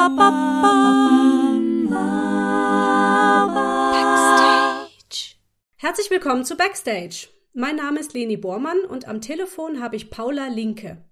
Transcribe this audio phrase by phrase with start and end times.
[0.00, 0.16] Backstage.
[5.76, 7.28] Herzlich willkommen zu Backstage.
[7.52, 11.04] Mein Name ist Leni Bormann und am Telefon habe ich Paula Linke.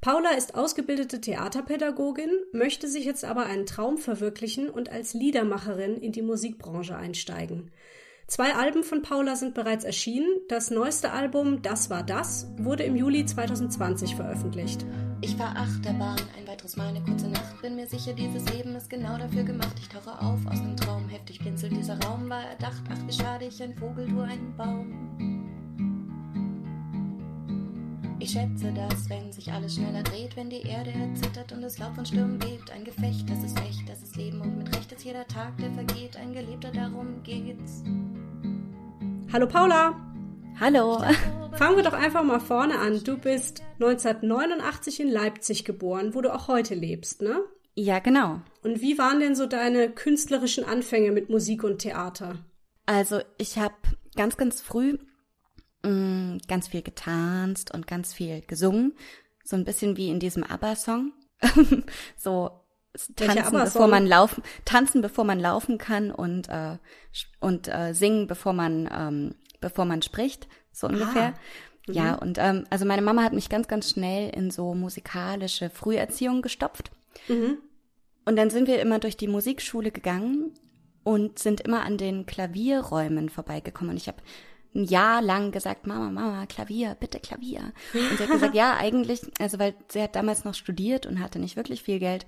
[0.00, 6.12] Paula ist ausgebildete Theaterpädagogin, möchte sich jetzt aber einen Traum verwirklichen und als Liedermacherin in
[6.12, 7.72] die Musikbranche einsteigen.
[8.28, 10.28] Zwei Alben von Paula sind bereits erschienen.
[10.48, 14.86] Das neueste Album Das war das wurde im Juli 2020 veröffentlicht.
[15.20, 17.60] Ich fahr Achterbahn, ein weiteres Mal eine kurze Nacht.
[17.60, 19.74] Bin mir sicher, dieses Leben ist genau dafür gemacht.
[19.80, 22.30] Ich tauche auf aus dem Traum, heftig blinzelt dieser Raum.
[22.30, 25.08] War erdacht, ach wie schade, ich ein Vogel, du ein Baum.
[28.20, 31.94] Ich schätze, dass wenn sich alles schneller dreht, wenn die Erde erzittert und es Laub
[31.94, 35.04] von Sturm bebt, ein Gefecht, das ist echt, das ist Leben und mit Recht ist
[35.04, 37.82] jeder Tag, der vergeht, ein Gelebter, darum geht's.
[39.32, 40.07] Hallo Paula!
[40.60, 41.00] Hallo!
[41.52, 43.04] Fangen wir doch einfach mal vorne an.
[43.04, 47.44] Du bist 1989 in Leipzig geboren, wo du auch heute lebst, ne?
[47.74, 48.40] Ja, genau.
[48.64, 52.44] Und wie waren denn so deine künstlerischen Anfänge mit Musik und Theater?
[52.86, 53.76] Also ich habe
[54.16, 54.98] ganz, ganz früh
[55.84, 58.96] mh, mm, ganz viel getanzt und ganz viel gesungen.
[59.44, 61.12] So ein bisschen wie in diesem ABBA-Song.
[62.16, 62.50] so
[63.14, 66.78] tanzen, bevor man laufen, tanzen, bevor man laufen kann und äh,
[67.38, 70.90] und äh, singen, bevor man ähm, bevor man spricht, so ah.
[70.90, 71.34] ungefähr.
[71.86, 71.94] Mhm.
[71.94, 76.42] Ja, und ähm, also meine Mama hat mich ganz, ganz schnell in so musikalische Früherziehung
[76.42, 76.90] gestopft.
[77.28, 77.58] Mhm.
[78.24, 80.52] Und dann sind wir immer durch die Musikschule gegangen
[81.02, 83.92] und sind immer an den Klavierräumen vorbeigekommen.
[83.92, 84.18] Und ich habe
[84.74, 87.72] ein Jahr lang gesagt, Mama, Mama, Klavier, bitte Klavier.
[87.94, 91.38] Und sie hat gesagt, ja, eigentlich, also weil sie hat damals noch studiert und hatte
[91.38, 92.26] nicht wirklich viel Geld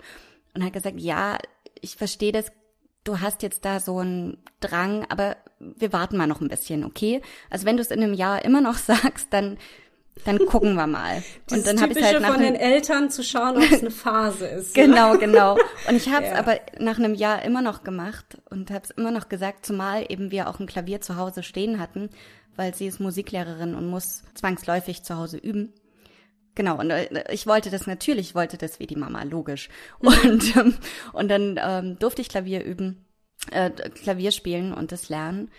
[0.55, 1.37] und hat gesagt, ja,
[1.81, 2.51] ich verstehe das,
[3.05, 7.21] du hast jetzt da so einen Drang, aber wir warten mal noch ein bisschen, okay?
[7.51, 9.59] Also wenn du es in einem Jahr immer noch sagst, dann
[10.25, 11.23] dann gucken wir mal.
[11.51, 14.47] und dann habe ich halt nach von den Eltern zu schauen, ob es eine Phase
[14.49, 14.77] ist.
[14.77, 14.85] Ne?
[14.85, 15.57] genau, genau.
[15.89, 16.39] Und ich habe es ja.
[16.39, 20.31] aber nach einem Jahr immer noch gemacht und habe es immer noch gesagt, zumal eben
[20.31, 22.11] wir auch ein Klavier zu Hause stehen hatten,
[22.57, 25.73] weil sie ist Musiklehrerin und muss zwangsläufig zu Hause üben.
[26.55, 29.69] Genau, und äh, ich wollte das natürlich, ich wollte das wie die Mama, logisch.
[30.01, 30.09] Mhm.
[30.09, 30.75] Und, ähm,
[31.13, 33.05] und dann ähm, durfte ich Klavier üben,
[33.51, 35.51] äh, Klavier spielen und das lernen.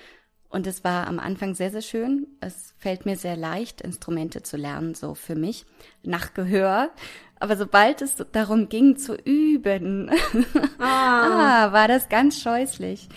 [0.50, 2.28] Und es war am Anfang sehr, sehr schön.
[2.42, 5.66] Es fällt mir sehr leicht, Instrumente zu lernen, so für mich,
[6.04, 6.92] nach Gehör.
[7.40, 10.12] Aber sobald es darum ging zu üben,
[10.80, 11.68] ah.
[11.68, 13.08] ah, war das ganz scheußlich.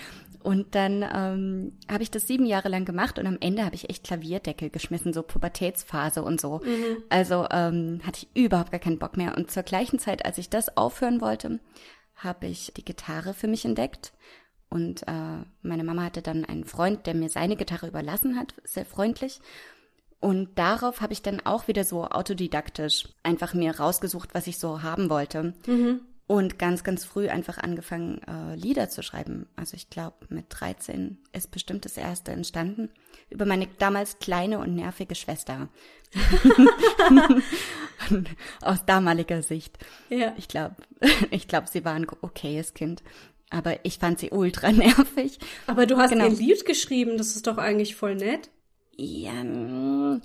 [0.45, 3.89] Und dann ähm, habe ich das sieben Jahre lang gemacht und am Ende habe ich
[3.89, 6.61] echt Klavierdeckel geschmissen, so Pubertätsphase und so.
[6.63, 7.03] Mhm.
[7.09, 9.37] Also ähm, hatte ich überhaupt gar keinen Bock mehr.
[9.37, 11.61] Und zur gleichen Zeit, als ich das aufhören wollte,
[12.15, 14.13] habe ich die Gitarre für mich entdeckt.
[14.75, 18.85] Und äh, meine Mama hatte dann einen Freund, der mir seine Gitarre überlassen hat, sehr
[18.85, 19.39] freundlich.
[20.19, 24.83] Und darauf habe ich dann auch wieder so autodidaktisch einfach mir rausgesucht, was ich so
[24.83, 25.55] haben wollte.
[25.67, 29.47] Mhm und ganz, ganz früh einfach angefangen, äh, Lieder zu schreiben.
[29.57, 32.89] Also ich glaube, mit 13 ist bestimmt das erste entstanden
[33.31, 35.69] über meine damals kleine und nervige Schwester.
[38.61, 39.79] Aus damaliger Sicht.
[40.09, 40.33] Ja.
[40.37, 40.77] Ich glaube,
[41.31, 43.03] ich glaube, sie war ein okayes Kind.
[43.55, 45.39] Aber ich fand sie ultra nervig.
[45.67, 46.25] Aber du hast genau.
[46.25, 48.51] ein Lied geschrieben, das ist doch eigentlich voll nett.
[48.97, 50.23] Ja, mm,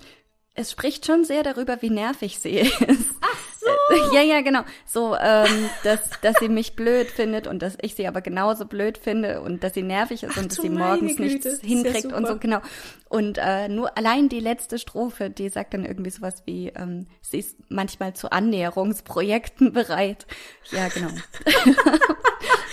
[0.55, 2.75] es spricht schon sehr darüber, wie nervig sie ist.
[3.21, 4.15] Ach so.
[4.15, 4.61] Ja, ja, genau.
[4.85, 8.97] So, ähm, dass, dass sie mich blöd findet und dass ich sie aber genauso blöd
[8.97, 11.21] finde und dass sie nervig ist Ach, und dass sie morgens Güte.
[11.21, 12.61] nichts hinkriegt und so, genau.
[13.09, 17.39] Und äh, nur allein die letzte Strophe, die sagt dann irgendwie sowas wie, ähm, sie
[17.39, 20.25] ist manchmal zu Annäherungsprojekten bereit.
[20.71, 21.09] Ja, genau.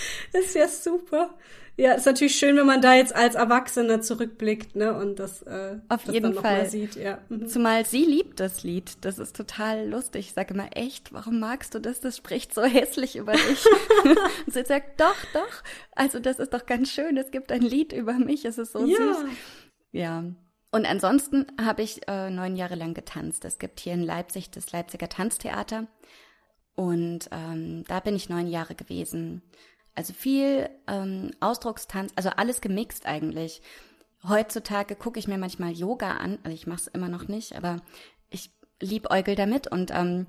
[0.33, 1.35] ist ja super.
[1.79, 5.77] Ja, ist natürlich schön, wenn man da jetzt als Erwachsener zurückblickt, ne, und das, äh,
[5.89, 7.19] auf das jeden Fall sieht, ja.
[7.29, 7.47] Mhm.
[7.47, 8.97] Zumal sie liebt das Lied.
[9.01, 10.27] Das ist total lustig.
[10.27, 11.99] Ich sage immer, echt, warum magst du das?
[11.99, 13.63] Das spricht so hässlich über dich.
[14.03, 15.63] und sie sagt, doch, doch.
[15.91, 17.15] Also das ist doch ganz schön.
[17.15, 18.43] Es gibt ein Lied über mich.
[18.45, 18.97] Es ist so ja.
[18.97, 19.17] süß.
[19.91, 20.23] Ja.
[20.71, 23.45] Und ansonsten habe ich äh, neun Jahre lang getanzt.
[23.45, 25.85] Es gibt hier in Leipzig das Leipziger Tanztheater.
[26.75, 29.43] Und ähm, da bin ich neun Jahre gewesen.
[29.97, 33.63] Also viel ähm, Ausdruckstanz, also alles gemixt eigentlich.
[34.23, 37.81] Heutzutage gucke ich mir manchmal Yoga an, also ich mache es immer noch nicht, aber
[38.29, 40.27] ich liebäugel damit und ähm,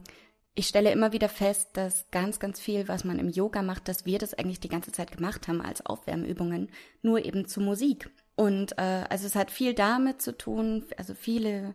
[0.55, 4.06] ich stelle immer wieder fest, dass ganz, ganz viel, was man im Yoga macht, dass
[4.06, 6.70] wir das eigentlich die ganze Zeit gemacht haben als Aufwärmübungen,
[7.03, 8.09] nur eben zu Musik.
[8.37, 11.75] Und äh, also es hat viel damit zu tun, also viele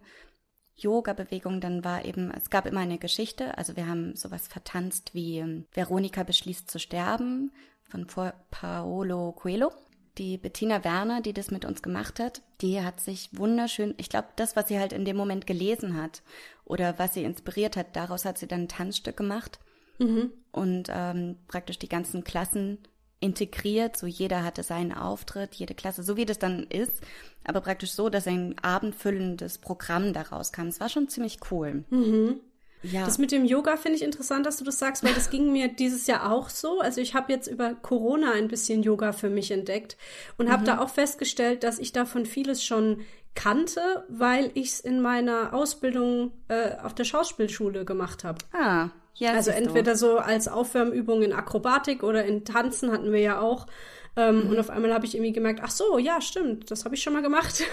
[0.78, 5.38] Yoga-Bewegung, dann war eben, es gab immer eine Geschichte, also wir haben sowas vertanzt wie
[5.38, 7.52] ähm, Veronika beschließt zu sterben
[7.94, 9.72] von Paolo Coelho.
[10.18, 14.28] Die Bettina Werner, die das mit uns gemacht hat, die hat sich wunderschön, ich glaube,
[14.36, 16.22] das, was sie halt in dem Moment gelesen hat
[16.66, 19.60] oder was sie inspiriert hat, daraus hat sie dann ein Tanzstück gemacht.
[20.00, 20.32] mhm.
[20.52, 22.80] und ähm, praktisch die ganzen Klassen
[23.20, 27.02] integriert, so jeder hatte seinen Auftritt, jede Klasse, so wie das dann ist,
[27.44, 30.68] aber praktisch so, dass ein abendfüllendes Programm daraus kam.
[30.68, 31.86] Es war schon ziemlich cool.
[31.90, 32.42] Mhm.
[32.84, 33.06] Ja.
[33.06, 35.70] Das mit dem Yoga finde ich interessant, dass du das sagst, weil das ging mir
[35.70, 36.80] dieses Jahr auch so.
[36.80, 39.98] Also ich habe jetzt über Corona ein bisschen Yoga für mich entdeckt
[40.38, 40.68] und habe mhm.
[40.68, 43.02] da auch festgestellt, dass ich davon vieles schon
[43.36, 48.40] kannte, weil ich es in meiner Ausbildung äh, auf der Schauspielschule gemacht habe.
[48.52, 49.32] Ah, ja.
[49.34, 53.68] Also entweder so als Aufwärmübung in Akrobatik oder in Tanzen hatten wir ja auch.
[54.16, 54.50] Ähm, mhm.
[54.52, 57.14] Und auf einmal habe ich irgendwie gemerkt, ach so, ja, stimmt, das habe ich schon
[57.14, 57.64] mal gemacht.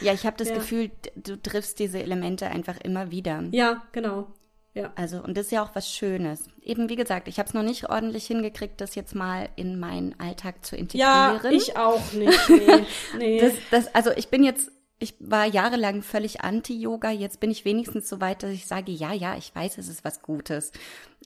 [0.00, 0.54] ja, ich habe das ja.
[0.54, 3.44] Gefühl, du triffst diese Elemente einfach immer wieder.
[3.50, 4.32] Ja, genau.
[4.74, 4.90] Ja.
[4.94, 6.48] Also, und das ist ja auch was Schönes.
[6.62, 10.18] Eben, wie gesagt, ich habe es noch nicht ordentlich hingekriegt, das jetzt mal in meinen
[10.18, 11.40] Alltag zu integrieren.
[11.42, 12.48] Ja, ich auch nicht.
[12.48, 12.86] Nee,
[13.18, 13.40] nee.
[13.40, 14.70] Das, das, also, ich bin jetzt
[15.02, 17.10] ich war jahrelang völlig anti-Yoga.
[17.10, 20.04] Jetzt bin ich wenigstens so weit, dass ich sage, ja, ja, ich weiß, es ist
[20.04, 20.70] was Gutes.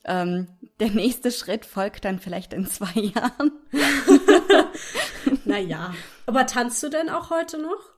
[0.05, 0.49] Ähm,
[0.81, 3.53] der nächste Schritt folgt dann vielleicht in zwei Jahren.
[5.45, 5.95] naja.
[6.25, 7.96] Aber tanzt du denn auch heute noch?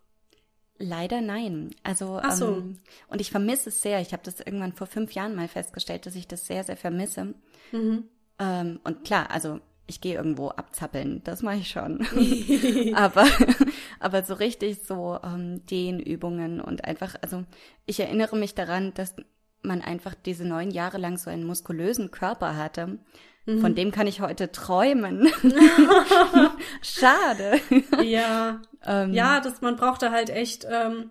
[0.78, 1.70] Leider nein.
[1.82, 2.56] Also Ach so.
[2.56, 2.78] ähm,
[3.08, 4.00] und ich vermisse es sehr.
[4.00, 7.34] Ich habe das irgendwann vor fünf Jahren mal festgestellt, dass ich das sehr, sehr vermisse.
[7.72, 8.04] Mhm.
[8.38, 12.06] Ähm, und klar, also ich gehe irgendwo abzappeln, das mache ich schon.
[12.94, 13.26] aber,
[13.98, 17.44] aber so richtig so ähm, Dehnübungen und einfach, also
[17.86, 19.16] ich erinnere mich daran, dass
[19.62, 22.98] man einfach diese neun Jahre lang so einen muskulösen Körper hatte.
[23.46, 23.60] Mhm.
[23.60, 25.28] Von dem kann ich heute träumen.
[26.82, 27.60] Schade.
[28.02, 28.62] Ja.
[28.86, 31.10] ähm, ja, das, man brauchte halt echt, ähm,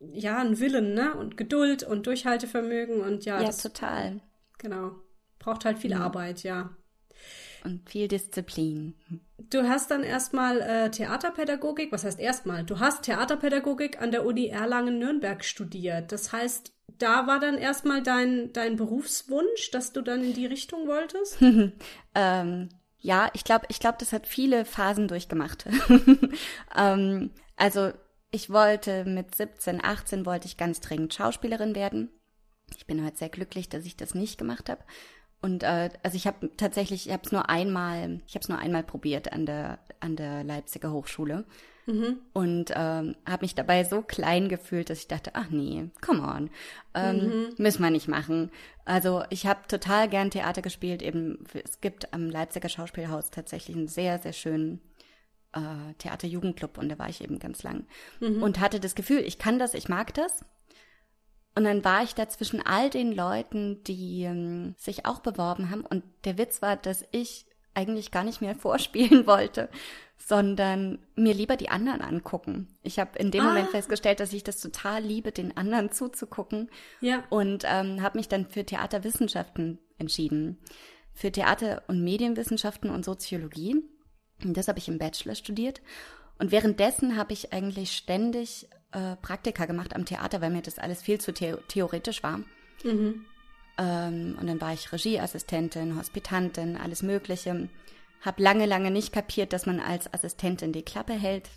[0.00, 1.14] ja, einen Willen, ne?
[1.14, 3.40] Und Geduld und Durchhaltevermögen und ja.
[3.40, 4.20] Ja, das, total.
[4.58, 4.92] Genau.
[5.38, 6.00] Braucht halt viel ja.
[6.00, 6.70] Arbeit, ja
[7.64, 8.94] und viel Disziplin.
[9.38, 12.64] Du hast dann erstmal äh, Theaterpädagogik, was heißt erstmal?
[12.64, 16.12] Du hast Theaterpädagogik an der Uni Erlangen-Nürnberg studiert.
[16.12, 16.72] Das heißt,
[17.02, 21.38] da war dann erstmal dein, dein Berufswunsch, dass du dann in die Richtung wolltest?
[22.14, 22.68] ähm,
[22.98, 25.66] ja, ich glaube, ich glaube, das hat viele Phasen durchgemacht.
[26.76, 27.92] ähm, also
[28.30, 32.10] ich wollte mit 17, 18 wollte ich ganz dringend Schauspielerin werden.
[32.76, 34.82] Ich bin heute sehr glücklich, dass ich das nicht gemacht habe.
[35.42, 38.58] Und äh, also ich habe tatsächlich, ich habe es nur einmal, ich habe es nur
[38.58, 41.44] einmal probiert an der an der Leipziger Hochschule
[41.86, 42.18] mhm.
[42.32, 46.50] und ähm, habe mich dabei so klein gefühlt, dass ich dachte, ach nee, come on,
[46.94, 47.54] ähm, mhm.
[47.58, 48.50] müssen wir nicht machen.
[48.84, 51.02] Also ich habe total gern Theater gespielt.
[51.02, 54.80] Eben es gibt am Leipziger Schauspielhaus tatsächlich einen sehr sehr schönen
[55.52, 57.86] äh, Theaterjugendclub und da war ich eben ganz lang
[58.20, 58.42] mhm.
[58.42, 60.44] und hatte das Gefühl, ich kann das, ich mag das.
[61.54, 65.84] Und dann war ich da zwischen all den Leuten, die ähm, sich auch beworben haben.
[65.84, 69.68] Und der Witz war, dass ich eigentlich gar nicht mehr vorspielen wollte,
[70.18, 72.68] sondern mir lieber die anderen angucken.
[72.82, 73.48] Ich habe in dem ah.
[73.48, 76.70] Moment festgestellt, dass ich das total liebe, den anderen zuzugucken.
[77.00, 77.24] Ja.
[77.30, 80.58] Und ähm, habe mich dann für Theaterwissenschaften entschieden.
[81.12, 83.82] Für Theater- und Medienwissenschaften und Soziologie.
[84.44, 85.82] Und das habe ich im Bachelor studiert.
[86.38, 91.02] Und währenddessen habe ich eigentlich ständig äh, Praktika gemacht am Theater, weil mir das alles
[91.02, 92.40] viel zu the theoretisch war.
[92.84, 93.24] Mhm.
[93.78, 97.68] Ähm, und dann war ich Regieassistentin, Hospitantin, alles Mögliche.
[98.20, 101.50] Hab lange, lange nicht kapiert, dass man als Assistentin die Klappe hält.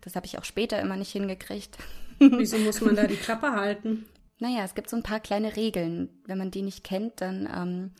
[0.00, 1.76] Das habe ich auch später immer nicht hingekriegt.
[2.18, 4.06] Wieso muss man da die Klappe halten?
[4.38, 6.08] Naja, es gibt so ein paar kleine Regeln.
[6.26, 7.92] Wenn man die nicht kennt, dann, ähm,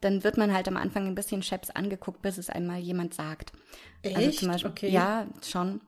[0.00, 3.52] dann wird man halt am Anfang ein bisschen scheps angeguckt, bis es einmal jemand sagt.
[4.04, 4.26] Also Echt?
[4.26, 4.90] Also zum Beispiel, okay.
[4.90, 5.80] Ja, schon.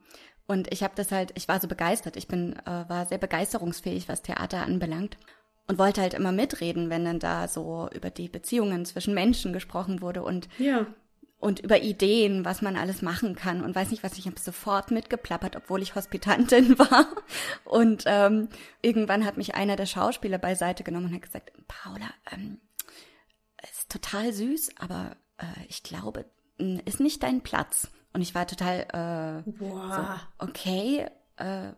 [0.46, 2.16] Und ich habe das halt, ich war so begeistert.
[2.16, 5.16] Ich bin, äh, war sehr begeisterungsfähig, was Theater anbelangt.
[5.66, 10.02] Und wollte halt immer mitreden, wenn dann da so über die Beziehungen zwischen Menschen gesprochen
[10.02, 10.86] wurde und, ja.
[11.38, 13.64] und über Ideen, was man alles machen kann.
[13.64, 17.06] Und weiß nicht was, ich habe sofort mitgeplappert, obwohl ich Hospitantin war.
[17.64, 18.48] Und ähm,
[18.82, 22.60] irgendwann hat mich einer der Schauspieler beiseite genommen und hat gesagt, Paula, ähm,
[23.62, 26.26] ist total süß, aber äh, ich glaube,
[26.84, 27.90] ist nicht dein Platz.
[28.12, 30.20] Und ich war total, äh, Boah.
[30.38, 31.06] So, okay,
[31.36, 31.72] äh,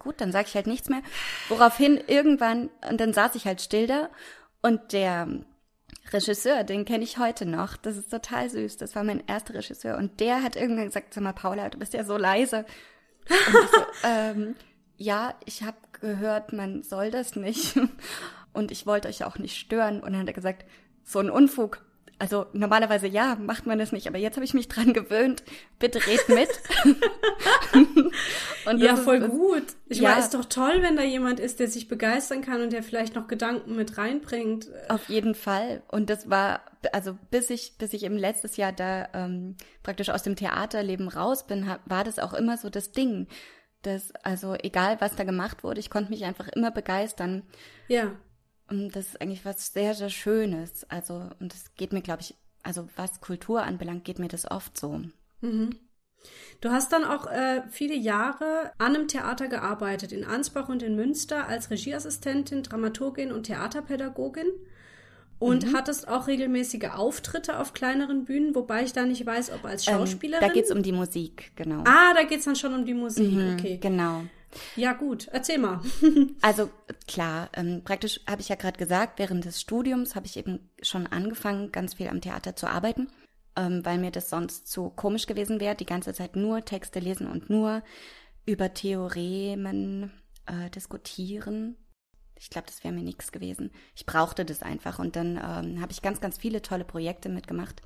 [0.00, 1.02] gut, dann sage ich halt nichts mehr.
[1.48, 4.10] Woraufhin irgendwann, und dann saß ich halt still da
[4.62, 5.28] und der
[6.12, 9.96] Regisseur, den kenne ich heute noch, das ist total süß, das war mein erster Regisseur
[9.96, 12.64] und der hat irgendwann gesagt, sag mal, Paula, du bist ja so leise.
[13.28, 14.56] Und so, ähm,
[14.96, 17.78] ja, ich habe gehört, man soll das nicht
[18.52, 20.64] und ich wollte euch auch nicht stören und dann hat er gesagt,
[21.04, 21.84] so ein Unfug,
[22.20, 25.42] also normalerweise ja, macht man das nicht, aber jetzt habe ich mich dran gewöhnt.
[25.78, 26.50] Bitte red mit.
[28.76, 29.62] ja, voll ist, gut.
[29.88, 30.10] Ich ja.
[30.10, 33.14] meine, ist doch toll, wenn da jemand ist, der sich begeistern kann und der vielleicht
[33.14, 34.68] noch Gedanken mit reinbringt.
[34.90, 35.82] Auf jeden Fall.
[35.88, 36.60] Und das war,
[36.92, 41.46] also bis ich, bis ich im letztes Jahr da ähm, praktisch aus dem Theaterleben raus
[41.46, 43.28] bin, war das auch immer so das Ding.
[43.80, 47.44] Das, also egal was da gemacht wurde, ich konnte mich einfach immer begeistern.
[47.88, 48.12] Ja.
[48.70, 50.86] Und das ist eigentlich was sehr, sehr Schönes.
[50.88, 54.78] Also, und das geht mir, glaube ich, also was Kultur anbelangt, geht mir das oft
[54.78, 55.02] so.
[55.40, 55.70] Mhm.
[56.60, 60.94] Du hast dann auch äh, viele Jahre an einem Theater gearbeitet, in Ansbach und in
[60.94, 64.46] Münster als Regieassistentin, Dramaturgin und Theaterpädagogin.
[65.38, 65.74] Und mhm.
[65.74, 70.42] hattest auch regelmäßige Auftritte auf kleineren Bühnen, wobei ich da nicht weiß, ob als Schauspielerin.
[70.42, 71.82] Ähm, da geht's um die Musik, genau.
[71.86, 73.78] Ah, da geht's dann schon um die Musik, mhm, okay.
[73.80, 74.24] Genau.
[74.76, 75.80] Ja, gut, erzähl mal.
[76.42, 76.70] also
[77.06, 81.06] klar, ähm, praktisch habe ich ja gerade gesagt, während des Studiums habe ich eben schon
[81.06, 83.08] angefangen, ganz viel am Theater zu arbeiten
[83.56, 87.26] ähm, weil mir das sonst zu komisch gewesen wäre, die ganze Zeit nur Texte lesen
[87.26, 87.82] und nur
[88.46, 90.12] über Theoremen
[90.46, 91.76] äh, diskutieren.
[92.36, 93.70] Ich glaube, das wäre mir nichts gewesen.
[93.94, 97.82] Ich brauchte das einfach und dann ähm, habe ich ganz, ganz viele tolle Projekte mitgemacht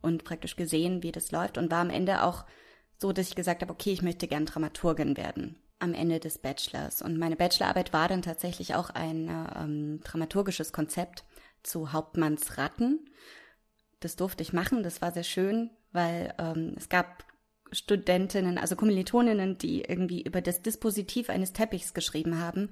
[0.00, 2.44] und praktisch gesehen, wie das läuft und war am Ende auch
[2.98, 7.02] so, dass ich gesagt habe, okay, ich möchte gern Dramaturgin werden am Ende des Bachelors.
[7.02, 11.24] Und meine Bachelorarbeit war dann tatsächlich auch ein ähm, dramaturgisches Konzept
[11.62, 13.10] zu Hauptmanns Ratten.
[14.00, 17.24] Das durfte ich machen, das war sehr schön, weil ähm, es gab
[17.72, 22.70] Studentinnen, also Kommilitoninnen, die irgendwie über das Dispositiv eines Teppichs geschrieben haben.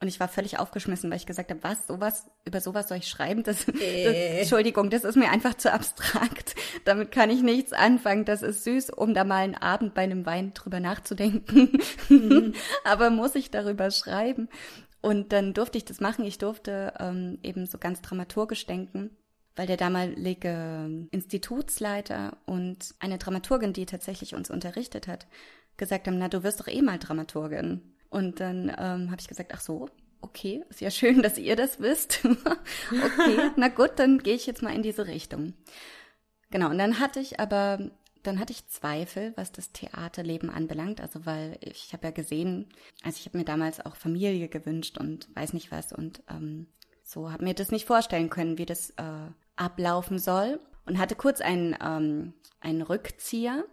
[0.00, 3.08] Und ich war völlig aufgeschmissen, weil ich gesagt habe, was, sowas, über sowas soll ich
[3.08, 3.42] schreiben?
[3.44, 4.04] Das, äh.
[4.04, 6.54] das, Entschuldigung, das ist mir einfach zu abstrakt.
[6.84, 8.26] Damit kann ich nichts anfangen.
[8.26, 11.78] Das ist süß, um da mal einen Abend bei einem Wein drüber nachzudenken.
[12.08, 12.54] Mhm.
[12.84, 14.48] Aber muss ich darüber schreiben?
[15.00, 16.24] Und dann durfte ich das machen.
[16.24, 19.16] Ich durfte ähm, eben so ganz dramaturgisch denken
[19.56, 25.26] weil der damalige Institutsleiter und eine Dramaturgin, die tatsächlich uns unterrichtet hat,
[25.78, 27.95] gesagt haben, na, du wirst doch eh mal Dramaturgin.
[28.16, 29.90] Und dann ähm, habe ich gesagt, ach so,
[30.22, 32.24] okay, ist ja schön, dass ihr das wisst.
[32.24, 35.52] okay, na gut, dann gehe ich jetzt mal in diese Richtung.
[36.50, 37.90] Genau, und dann hatte ich aber,
[38.22, 41.02] dann hatte ich Zweifel, was das Theaterleben anbelangt.
[41.02, 42.70] Also weil ich habe ja gesehen,
[43.02, 46.68] also ich habe mir damals auch Familie gewünscht und weiß nicht was und ähm,
[47.02, 51.42] so habe mir das nicht vorstellen können, wie das äh, ablaufen soll und hatte kurz
[51.42, 53.66] einen, ähm, einen Rückzieher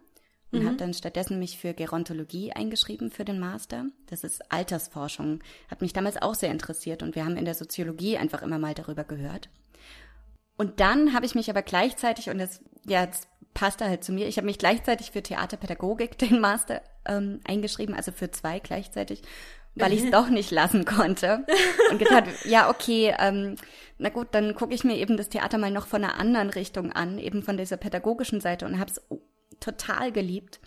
[0.53, 0.67] und mhm.
[0.67, 3.86] habe dann stattdessen mich für Gerontologie eingeschrieben für den Master.
[4.07, 5.39] Das ist Altersforschung.
[5.69, 8.74] Hat mich damals auch sehr interessiert und wir haben in der Soziologie einfach immer mal
[8.74, 9.50] darüber gehört.
[10.55, 14.27] Und dann habe ich mich aber gleichzeitig, und das, ja, das passte halt zu mir,
[14.27, 19.24] ich habe mich gleichzeitig für Theaterpädagogik, den Master, ähm, eingeschrieben, also für zwei gleichzeitig
[19.75, 21.45] weil ich es doch nicht lassen konnte.
[21.91, 23.55] Und gedacht, ja, okay, ähm,
[23.98, 26.91] na gut, dann gucke ich mir eben das Theater mal noch von einer anderen Richtung
[26.91, 29.01] an, eben von dieser pädagogischen Seite und habe es
[29.63, 30.60] total geliebt.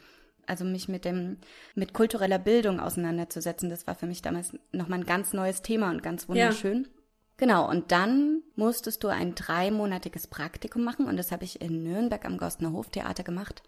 [0.47, 1.39] Also mich mit dem,
[1.75, 6.03] mit kultureller Bildung auseinanderzusetzen, das war für mich damals nochmal ein ganz neues Thema und
[6.03, 6.85] ganz wunderschön.
[6.85, 6.91] Ja.
[7.39, 12.25] Genau, und dann musstest du ein dreimonatiges Praktikum machen und das habe ich in Nürnberg
[12.25, 13.63] am Gostner Hoftheater gemacht.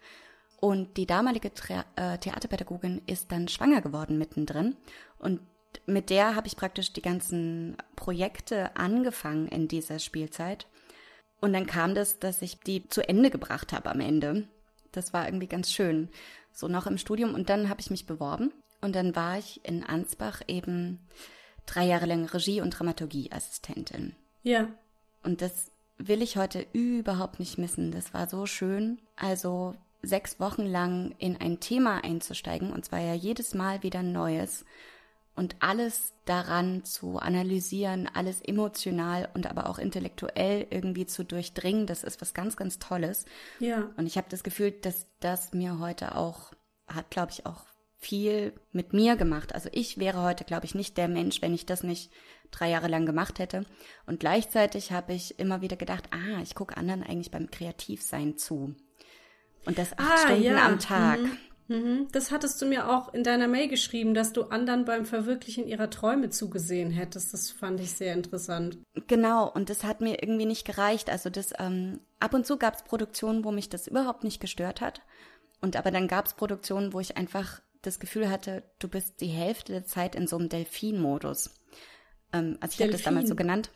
[0.59, 4.75] Und die damalige Tra äh, Theaterpädagogin ist dann schwanger geworden mittendrin.
[5.17, 5.41] Und
[5.85, 10.67] mit der habe ich praktisch die ganzen Projekte angefangen in dieser Spielzeit.
[11.39, 14.47] Und dann kam das, dass ich die zu Ende gebracht habe am Ende.
[14.91, 16.09] Das war irgendwie ganz schön.
[16.51, 17.33] So noch im Studium.
[17.33, 18.51] Und dann habe ich mich beworben.
[18.81, 20.99] Und dann war ich in Ansbach eben
[21.65, 24.15] drei Jahre lang Regie- und Dramaturgieassistentin.
[24.43, 24.67] Ja.
[25.23, 27.91] Und das will ich heute überhaupt nicht missen.
[27.91, 28.99] Das war so schön.
[29.15, 34.11] Also sechs Wochen lang in ein Thema einzusteigen, und zwar ja jedes Mal wieder ein
[34.13, 34.65] neues
[35.39, 42.03] und alles daran zu analysieren, alles emotional und aber auch intellektuell irgendwie zu durchdringen, das
[42.03, 43.23] ist was ganz, ganz Tolles.
[43.57, 43.89] Ja.
[43.95, 46.51] Und ich habe das Gefühl, dass das mir heute auch,
[46.87, 47.63] hat, glaube ich, auch
[47.95, 49.55] viel mit mir gemacht.
[49.55, 52.11] Also ich wäre heute, glaube ich, nicht der Mensch, wenn ich das nicht
[52.51, 53.63] drei Jahre lang gemacht hätte.
[54.05, 58.75] Und gleichzeitig habe ich immer wieder gedacht, ah, ich gucke anderen eigentlich beim Kreativsein zu.
[59.65, 60.65] Und das acht ah, Stunden ja.
[60.65, 61.21] am Tag.
[61.21, 61.37] Mhm.
[61.69, 62.07] Mhm.
[62.11, 65.91] Das hattest du mir auch in deiner Mail geschrieben, dass du anderen beim Verwirklichen ihrer
[65.91, 67.31] Träume zugesehen hättest.
[67.31, 68.79] Das fand ich sehr interessant.
[69.07, 71.11] Genau, und das hat mir irgendwie nicht gereicht.
[71.11, 74.81] Also das ähm, ab und zu gab es Produktionen, wo mich das überhaupt nicht gestört
[74.81, 75.03] hat.
[75.61, 79.27] Und aber dann gab es Produktionen, wo ich einfach das Gefühl hatte, du bist die
[79.27, 81.53] Hälfte der Zeit in so einem Delfin-Modus.
[82.33, 83.69] Ähm, also ich habe das damals so genannt.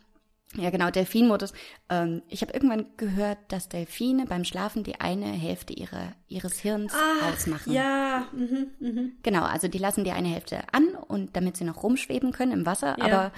[0.55, 1.53] Ja, genau, Delfinmodus.
[1.89, 6.93] Ähm, ich habe irgendwann gehört, dass Delfine beim Schlafen die eine Hälfte ihrer, ihres Hirns
[6.95, 7.73] Ach, ausmachen.
[7.73, 9.11] Ja, mhm, mhm.
[9.23, 12.65] Genau, also die lassen die eine Hälfte an und damit sie noch rumschweben können im
[12.65, 13.05] Wasser, ja.
[13.05, 13.31] aber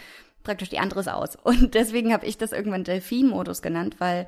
[0.44, 1.36] praktisch die andere ist aus.
[1.44, 4.28] Und deswegen habe ich das irgendwann Delfinmodus genannt, weil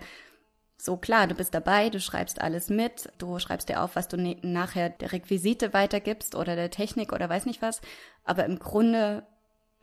[0.77, 4.17] so klar, du bist dabei, du schreibst alles mit, du schreibst dir auf, was du
[4.17, 7.81] ne nachher der Requisite weitergibst oder der Technik oder weiß nicht was,
[8.23, 9.23] aber im Grunde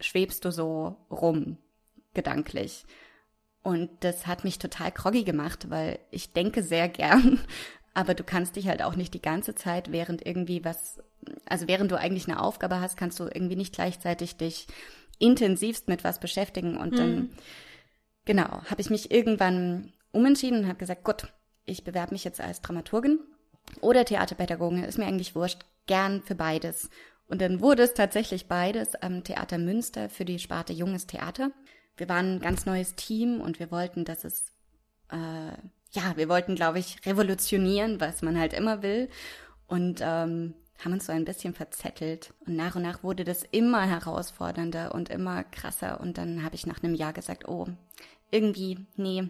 [0.01, 1.59] schwebst du so rum
[2.15, 2.85] gedanklich.
[3.63, 7.41] Und das hat mich total groggy gemacht, weil ich denke sehr gern,
[7.95, 11.03] aber du kannst dich halt auch nicht die ganze Zeit, während irgendwie was,
[11.47, 14.67] also während du eigentlich eine Aufgabe hast, kannst du irgendwie nicht gleichzeitig dich
[15.19, 16.77] intensivst mit was beschäftigen.
[16.77, 17.31] Und dann, mhm.
[18.25, 21.33] genau, habe ich mich irgendwann umentschieden und habe gesagt, gut,
[21.65, 23.19] ich bewerbe mich jetzt als Dramaturgin
[23.81, 26.91] oder Theaterpädagogin, ist mir eigentlich wurscht, gern für beides.
[27.27, 31.51] Und dann wurde es tatsächlich beides am Theater Münster für die Sparte Junges Theater.
[31.97, 34.53] Wir waren ein ganz neues Team und wir wollten, dass es,
[35.11, 35.57] äh,
[35.93, 39.09] ja, wir wollten, glaube ich, revolutionieren, was man halt immer will.
[39.67, 42.35] Und ähm, haben uns so ein bisschen verzettelt.
[42.47, 46.01] Und nach und nach wurde das immer herausfordernder und immer krasser.
[46.01, 47.69] Und dann habe ich nach einem Jahr gesagt, oh,
[48.31, 49.29] irgendwie, nee,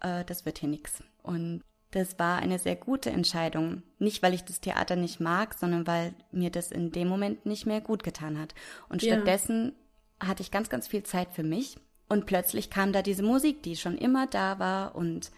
[0.00, 1.02] äh, das wird hier nix.
[1.22, 3.82] Und das war eine sehr gute Entscheidung.
[3.98, 7.66] Nicht, weil ich das Theater nicht mag, sondern weil mir das in dem Moment nicht
[7.66, 8.54] mehr gut getan hat.
[8.88, 9.14] Und ja.
[9.14, 9.72] stattdessen
[10.20, 11.76] hatte ich ganz, ganz viel Zeit für mich.
[12.08, 14.94] Und plötzlich kam da diese Musik, die schon immer da war.
[14.94, 15.30] Und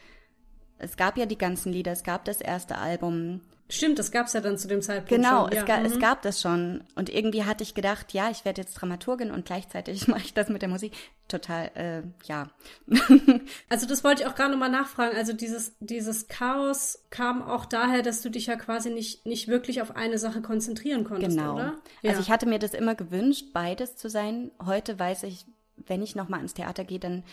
[0.79, 3.41] es gab ja die ganzen Lieder, es gab das erste Album.
[3.69, 5.51] Stimmt, das gab es ja dann zu dem Zeitpunkt genau, schon.
[5.51, 5.77] Genau, ja.
[5.77, 5.95] es, mhm.
[5.95, 6.83] es gab das schon.
[6.97, 10.49] Und irgendwie hatte ich gedacht, ja, ich werde jetzt Dramaturgin und gleichzeitig mache ich das
[10.49, 10.93] mit der Musik.
[11.29, 12.51] Total, äh, ja.
[13.69, 15.17] also das wollte ich auch gerade nochmal nachfragen.
[15.17, 19.83] Also dieses, dieses Chaos kam auch daher, dass du dich ja quasi nicht, nicht wirklich
[19.83, 21.55] auf eine Sache konzentrieren konntest, genau.
[21.55, 21.75] oder?
[22.03, 22.11] Ja.
[22.11, 24.51] Also ich hatte mir das immer gewünscht, beides zu sein.
[24.65, 25.47] Heute weiß ich,
[25.87, 27.25] wenn ich nochmal ins Theater gehe, dann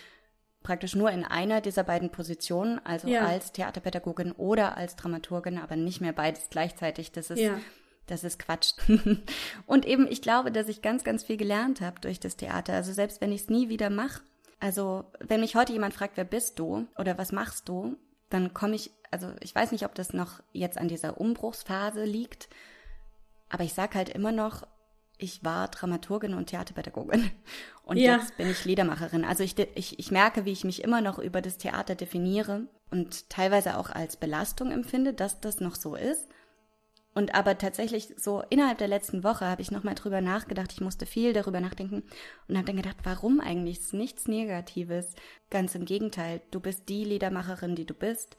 [0.63, 3.25] praktisch nur in einer dieser beiden Positionen, also ja.
[3.25, 7.11] als Theaterpädagogin oder als Dramaturgin, aber nicht mehr beides gleichzeitig.
[7.11, 7.57] Das ist, ja.
[8.07, 8.73] das ist Quatsch.
[9.65, 12.73] und eben, ich glaube, dass ich ganz, ganz viel gelernt habe durch das Theater.
[12.73, 14.21] Also selbst wenn ich es nie wieder mache,
[14.59, 17.95] also wenn mich heute jemand fragt, wer bist du oder was machst du,
[18.29, 22.49] dann komme ich, also ich weiß nicht, ob das noch jetzt an dieser Umbruchsphase liegt,
[23.49, 24.67] aber ich sage halt immer noch,
[25.17, 27.31] ich war Dramaturgin und Theaterpädagogin
[27.83, 28.17] und ja.
[28.17, 29.25] jetzt bin ich Liedermacherin.
[29.25, 33.29] Also ich, ich, ich merke, wie ich mich immer noch über das Theater definiere und
[33.29, 36.27] teilweise auch als Belastung empfinde, dass das noch so ist.
[37.15, 40.71] Und aber tatsächlich so innerhalb der letzten Woche habe ich nochmal drüber nachgedacht.
[40.71, 42.03] Ich musste viel darüber nachdenken
[42.47, 43.79] und habe dann gedacht, warum eigentlich?
[43.79, 45.15] Es ist nichts Negatives.
[45.50, 48.38] Ganz im Gegenteil, du bist die Liedermacherin, die du bist,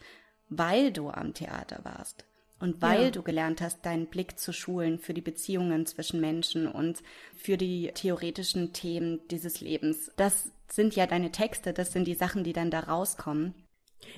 [0.49, 2.28] weil du am Theater warst.
[2.61, 3.11] Und weil ja.
[3.11, 7.03] du gelernt hast, deinen Blick zu schulen für die Beziehungen zwischen Menschen und
[7.37, 10.11] für die theoretischen Themen dieses Lebens.
[10.17, 13.55] Das sind ja deine Texte, das sind die Sachen, die dann da rauskommen.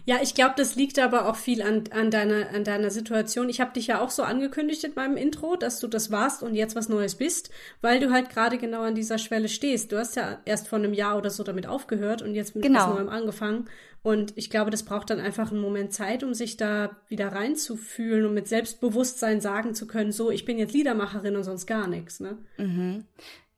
[0.04, 3.48] Ja, ich glaube, das liegt aber auch viel an, an, deiner, an deiner Situation.
[3.48, 6.54] Ich habe dich ja auch so angekündigt in meinem Intro, dass du das warst und
[6.54, 7.50] jetzt was Neues bist,
[7.80, 9.92] weil du halt gerade genau an dieser Schwelle stehst.
[9.92, 12.88] Du hast ja erst vor einem Jahr oder so damit aufgehört und jetzt mit genau.
[12.88, 13.68] was Neuem angefangen.
[14.02, 18.24] Und ich glaube, das braucht dann einfach einen Moment Zeit, um sich da wieder reinzufühlen
[18.24, 22.18] und mit Selbstbewusstsein sagen zu können, so, ich bin jetzt Liedermacherin und sonst gar nichts.
[22.18, 22.38] Ne?
[22.56, 23.04] Mhm.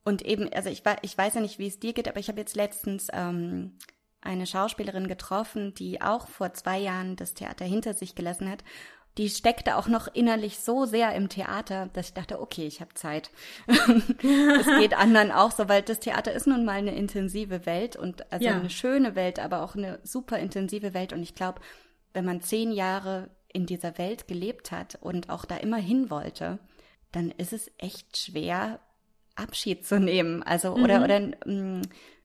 [0.05, 2.41] Und eben, also ich, ich weiß ja nicht, wie es dir geht, aber ich habe
[2.41, 3.79] jetzt letztens ähm,
[4.21, 8.65] eine Schauspielerin getroffen, die auch vor zwei Jahren das Theater hinter sich gelassen hat.
[9.19, 12.95] Die steckte auch noch innerlich so sehr im Theater, dass ich dachte, okay, ich habe
[12.95, 13.31] Zeit.
[13.69, 18.31] Es geht anderen auch so, weil das Theater ist nun mal eine intensive Welt und
[18.33, 18.57] also ja.
[18.57, 21.13] eine schöne Welt, aber auch eine super intensive Welt.
[21.13, 21.61] Und ich glaube,
[22.15, 26.59] wenn man zehn Jahre in dieser Welt gelebt hat und auch da immer hin wollte,
[27.11, 28.81] dann ist es echt schwer,
[29.35, 30.43] Abschied zu nehmen.
[30.43, 31.05] Also, oder, mhm.
[31.05, 31.83] oder, mm,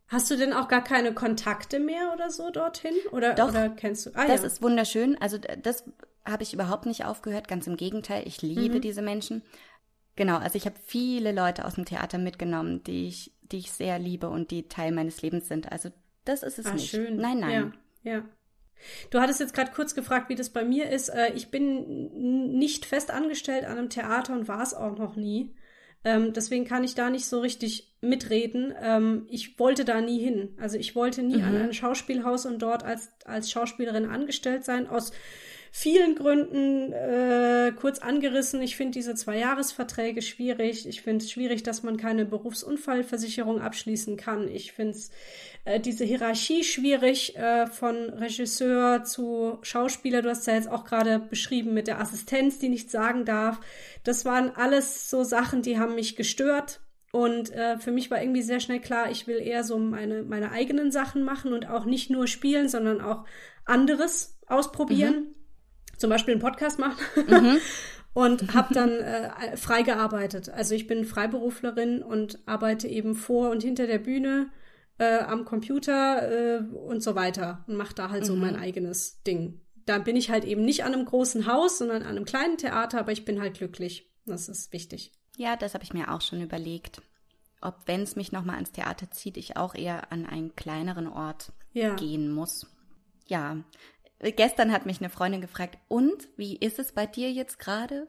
[0.08, 2.94] Hast du denn auch gar keine Kontakte mehr oder so dorthin?
[3.12, 4.12] Oder, Doch, oder kennst du?
[4.14, 4.48] Ah, das ja.
[4.48, 5.18] ist wunderschön.
[5.20, 5.84] Also das
[6.26, 7.48] habe ich überhaupt nicht aufgehört.
[7.48, 8.82] Ganz im Gegenteil, ich liebe mhm.
[8.82, 9.44] diese Menschen.
[10.16, 14.00] Genau, also ich habe viele Leute aus dem Theater mitgenommen, die ich, die ich sehr
[14.00, 15.72] liebe und die Teil meines Lebens sind.
[15.72, 15.90] Also
[16.26, 16.90] das ist es ah, nicht.
[16.90, 17.18] Schön.
[17.18, 17.74] Nein, nein.
[18.04, 18.26] Ja, ja.
[19.10, 21.10] Du hattest jetzt gerade kurz gefragt, wie das bei mir ist.
[21.10, 25.56] Äh, ich bin nicht fest angestellt an einem Theater und war es auch noch nie.
[26.04, 28.74] Ähm, deswegen kann ich da nicht so richtig mitreden.
[28.82, 30.56] Ähm, ich wollte da nie hin.
[30.60, 31.44] Also ich wollte nie mhm.
[31.44, 34.88] an ein Schauspielhaus und dort als, als Schauspielerin angestellt sein.
[34.88, 35.12] Aus
[35.72, 38.62] vielen Gründen äh, kurz angerissen.
[38.62, 40.88] Ich finde diese Zwei-Jahres-Verträge schwierig.
[40.88, 44.48] Ich finde es schwierig, dass man keine Berufsunfallversicherung abschließen kann.
[44.48, 44.98] Ich finde
[45.66, 50.22] äh, diese Hierarchie schwierig äh, von Regisseur zu Schauspieler.
[50.22, 53.60] Du hast ja jetzt auch gerade beschrieben mit der Assistenz, die nichts sagen darf.
[54.04, 56.80] Das waren alles so Sachen, die haben mich gestört.
[57.18, 60.52] Und äh, für mich war irgendwie sehr schnell klar, ich will eher so meine, meine
[60.52, 63.26] eigenen Sachen machen und auch nicht nur spielen, sondern auch
[63.66, 65.16] anderes ausprobieren.
[65.16, 65.38] Mhm
[65.98, 66.98] zum Beispiel einen Podcast machen.
[67.28, 67.58] Mhm.
[68.14, 70.50] und habe dann äh, frei gearbeitet.
[70.50, 74.50] Also ich bin Freiberuflerin und arbeite eben vor und hinter der Bühne
[74.98, 78.28] äh, am Computer äh, und so weiter und mache da halt mhm.
[78.28, 79.62] so mein eigenes Ding.
[79.86, 83.00] Da bin ich halt eben nicht an einem großen Haus, sondern an einem kleinen Theater,
[83.00, 84.12] aber ich bin halt glücklich.
[84.26, 85.14] Das ist wichtig.
[85.38, 87.02] Ja, das habe ich mir auch schon überlegt.
[87.62, 91.52] Ob, wenn es mich nochmal ans Theater zieht, ich auch eher an einen kleineren Ort
[91.74, 91.96] ja.
[91.96, 92.68] gehen muss.
[93.26, 93.58] Ja,
[94.20, 98.08] Gestern hat mich eine Freundin gefragt, und wie ist es bei dir jetzt gerade?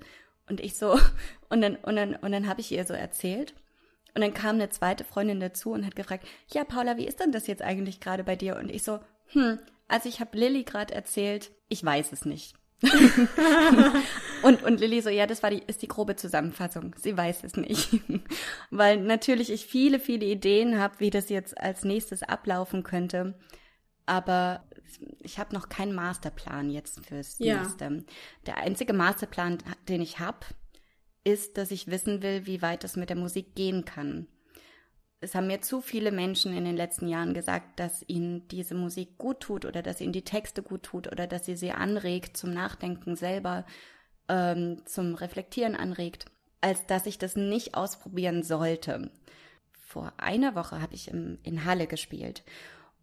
[0.48, 0.98] Und ich so,
[1.50, 3.54] und dann, und dann, und dann habe ich ihr so erzählt.
[4.14, 7.30] Und dann kam eine zweite Freundin dazu und hat gefragt, ja, Paula, wie ist denn
[7.30, 8.56] das jetzt eigentlich gerade bei dir?
[8.56, 12.54] Und ich so, hm, also ich habe Lilly gerade erzählt, ich weiß es nicht.
[14.42, 16.94] und, und Lilly so, ja, das war die, ist die grobe Zusammenfassung.
[16.96, 18.00] Sie weiß es nicht.
[18.70, 23.38] Weil natürlich ich viele, viele Ideen habe, wie das jetzt als nächstes ablaufen könnte.
[24.06, 24.64] Aber
[25.20, 27.60] ich habe noch keinen Masterplan jetzt fürs ja.
[27.60, 28.04] nächste.
[28.46, 30.46] Der einzige Masterplan, den ich habe,
[31.24, 34.28] ist, dass ich wissen will, wie weit es mit der Musik gehen kann
[35.20, 39.18] es haben mir zu viele Menschen in den letzten Jahren gesagt, dass ihnen diese Musik
[39.18, 42.52] gut tut oder dass ihnen die Texte gut tut oder dass sie sie anregt zum
[42.52, 43.66] Nachdenken selber,
[44.28, 46.26] ähm, zum Reflektieren anregt,
[46.61, 49.11] als dass ich das nicht ausprobieren sollte.
[49.72, 52.44] Vor einer Woche habe ich im, in Halle gespielt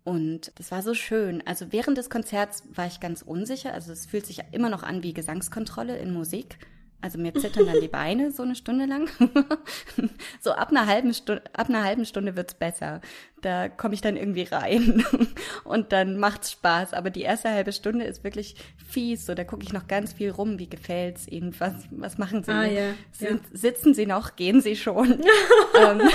[0.05, 1.45] und das war so schön.
[1.45, 3.73] Also während des Konzerts war ich ganz unsicher.
[3.73, 6.59] Also es fühlt sich immer noch an wie Gesangskontrolle in Musik.
[7.05, 9.07] Also mir zittern dann die Beine so eine Stunde lang.
[10.41, 12.99] so ab einer halben Stunde, ab einer halben Stunde wird's besser.
[13.43, 15.05] Da komme ich dann irgendwie rein
[15.65, 16.93] und dann macht's Spaß.
[16.93, 18.55] Aber die erste halbe Stunde ist wirklich
[18.89, 19.27] fies.
[19.27, 20.57] So, da gucke ich noch ganz viel rum.
[20.57, 21.53] Wie gefällt's Ihnen?
[21.59, 22.49] Was, was machen Sie?
[22.49, 23.55] Ah, ja, Sind, ja.
[23.55, 24.35] Sitzen Sie noch?
[24.35, 25.21] Gehen Sie schon?
[25.77, 26.09] Ähm,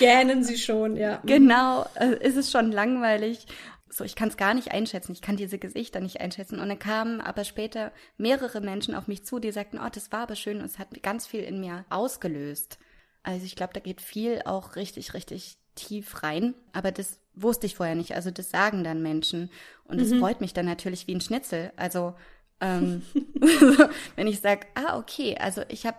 [0.00, 1.20] Gähnen Sie schon, ja.
[1.24, 3.46] Genau, äh, ist es schon langweilig
[3.90, 6.60] so, ich kann es gar nicht einschätzen, ich kann diese Gesichter nicht einschätzen.
[6.60, 10.20] Und dann kamen aber später mehrere Menschen auf mich zu, die sagten, oh, das war
[10.20, 12.78] aber schön und es hat ganz viel in mir ausgelöst.
[13.22, 16.54] Also ich glaube, da geht viel auch richtig, richtig tief rein.
[16.72, 18.14] Aber das wusste ich vorher nicht.
[18.14, 19.50] Also das sagen dann Menschen.
[19.84, 20.20] Und das mhm.
[20.20, 21.72] freut mich dann natürlich wie ein Schnitzel.
[21.76, 22.14] Also
[22.60, 23.02] ähm,
[24.16, 25.98] wenn ich sage, ah, okay, also ich habe,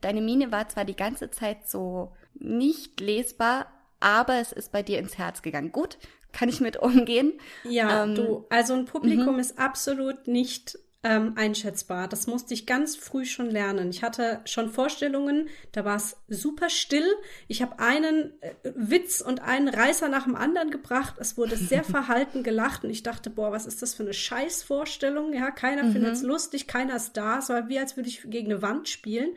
[0.00, 3.66] deine Mine war zwar die ganze Zeit so nicht lesbar,
[4.00, 5.72] aber es ist bei dir ins Herz gegangen.
[5.72, 5.98] Gut,
[6.32, 7.32] kann ich mit umgehen.
[7.64, 9.40] Ja, ähm, du, also ein Publikum -hmm.
[9.40, 12.08] ist absolut nicht ähm, einschätzbar.
[12.08, 13.90] Das musste ich ganz früh schon lernen.
[13.90, 17.06] Ich hatte schon Vorstellungen, da war es super still.
[17.46, 21.14] Ich habe einen äh, Witz und einen Reißer nach dem anderen gebracht.
[21.18, 25.32] Es wurde sehr verhalten gelacht und ich dachte, boah, was ist das für eine Scheißvorstellung?
[25.34, 25.92] Ja, keiner mhm.
[25.92, 27.38] findet es lustig, keiner ist da.
[27.38, 29.30] Es war wie, als würde ich gegen eine Wand spielen.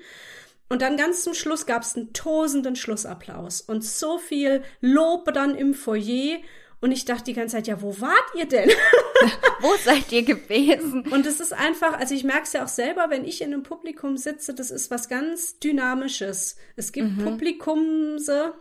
[0.68, 5.54] Und dann ganz zum Schluss gab es einen tosenden Schlussapplaus und so viel Lob dann
[5.54, 6.40] im Foyer
[6.82, 8.70] und ich dachte die ganze Zeit, ja, wo wart ihr denn?
[9.62, 11.08] wo seid ihr gewesen?
[11.12, 13.62] Und es ist einfach, also ich merke es ja auch selber, wenn ich in einem
[13.62, 16.58] Publikum sitze, das ist was ganz Dynamisches.
[16.76, 17.24] Es gibt mhm.
[17.24, 18.56] Publikumse,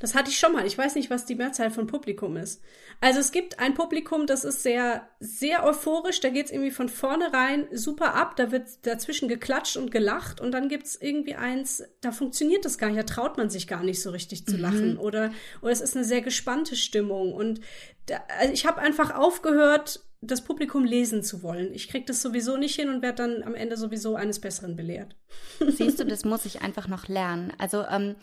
[0.00, 0.66] das hatte ich schon mal.
[0.66, 2.62] Ich weiß nicht, was die Mehrzahl von Publikum ist.
[3.02, 6.20] Also es gibt ein Publikum, das ist sehr, sehr euphorisch.
[6.20, 8.34] Da geht's irgendwie von vornherein super ab.
[8.36, 10.40] Da wird dazwischen geklatscht und gelacht.
[10.40, 12.98] Und dann gibt's irgendwie eins, da funktioniert das gar nicht.
[12.98, 14.62] Da traut man sich gar nicht so richtig zu mhm.
[14.62, 14.98] lachen.
[14.98, 17.34] Oder, oder es ist eine sehr gespannte Stimmung.
[17.34, 17.60] Und
[18.06, 21.74] da, also ich habe einfach aufgehört, das Publikum lesen zu wollen.
[21.74, 25.14] Ich krieg das sowieso nicht hin und werde dann am Ende sowieso eines Besseren belehrt.
[25.60, 27.52] Siehst du, das muss ich einfach noch lernen.
[27.58, 28.16] Also ähm,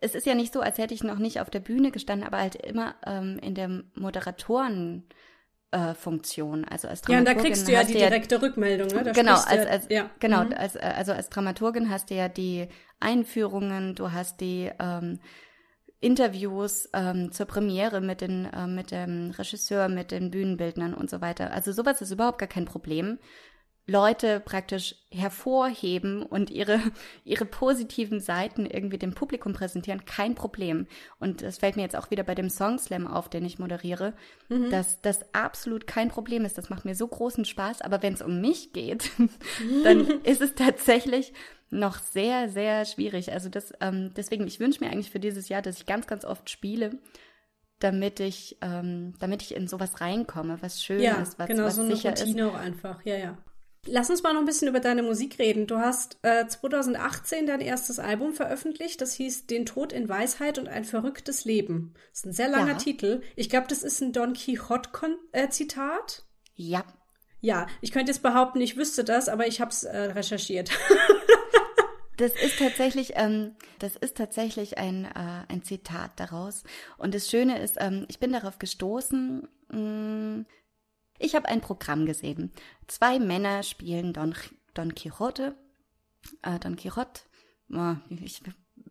[0.00, 2.38] es ist ja nicht so, als hätte ich noch nicht auf der Bühne gestanden, aber
[2.38, 5.08] halt immer ähm, in der Moderatoren.
[5.70, 7.26] Äh, Funktion, also als Dramaturgin.
[7.26, 9.02] Ja, und da kriegst du ja die direkte ja, Rückmeldung, ne?
[9.04, 10.08] Da genau, als, als, ja.
[10.18, 10.54] genau, mhm.
[10.54, 12.68] als, also als Dramaturgin hast du ja die
[13.00, 15.20] Einführungen, du hast die ähm,
[16.00, 21.20] Interviews ähm, zur Premiere mit den äh, mit dem Regisseur, mit den Bühnenbildnern und so
[21.20, 21.52] weiter.
[21.52, 23.18] Also sowas ist überhaupt gar kein Problem.
[23.88, 26.78] Leute praktisch hervorheben und ihre,
[27.24, 30.86] ihre positiven Seiten irgendwie dem Publikum präsentieren, kein Problem.
[31.18, 34.12] Und das fällt mir jetzt auch wieder bei dem Song Slam auf, den ich moderiere,
[34.50, 34.68] mhm.
[34.70, 36.58] dass das absolut kein Problem ist.
[36.58, 37.80] Das macht mir so großen Spaß.
[37.80, 39.10] Aber wenn es um mich geht,
[39.84, 41.32] dann ist es tatsächlich
[41.70, 43.32] noch sehr, sehr schwierig.
[43.32, 46.26] Also das, ähm, deswegen, ich wünsche mir eigentlich für dieses Jahr, dass ich ganz, ganz
[46.26, 46.98] oft spiele,
[47.78, 51.76] damit ich, ähm, damit ich in sowas reinkomme, was schön ja, ist, was, genau, was
[51.76, 52.48] so eine sicher Routine ist.
[52.48, 53.38] auch einfach, ja, ja.
[53.86, 55.66] Lass uns mal noch ein bisschen über deine Musik reden.
[55.66, 59.00] Du hast äh, 2018 dein erstes Album veröffentlicht.
[59.00, 61.94] Das hieß Den Tod in Weisheit und ein verrücktes Leben.
[62.10, 62.78] Das ist ein sehr langer ja.
[62.78, 63.22] Titel.
[63.36, 66.24] Ich glaube, das ist ein Don Quixote-Zitat.
[66.56, 66.84] Äh, ja.
[67.40, 70.70] Ja, ich könnte jetzt behaupten, ich wüsste das, aber ich habe es äh, recherchiert.
[72.18, 76.64] Das ist tatsächlich, ähm, das ist tatsächlich ein, äh, ein Zitat daraus.
[76.96, 80.46] Und das Schöne ist, ähm, ich bin darauf gestoßen, mh, mm,
[81.18, 82.52] ich habe ein Programm gesehen.
[82.86, 84.34] Zwei Männer spielen Don,
[84.74, 85.56] Don Quixote.
[86.42, 87.22] Äh, Don Quixote.
[87.72, 88.42] Oh, ich,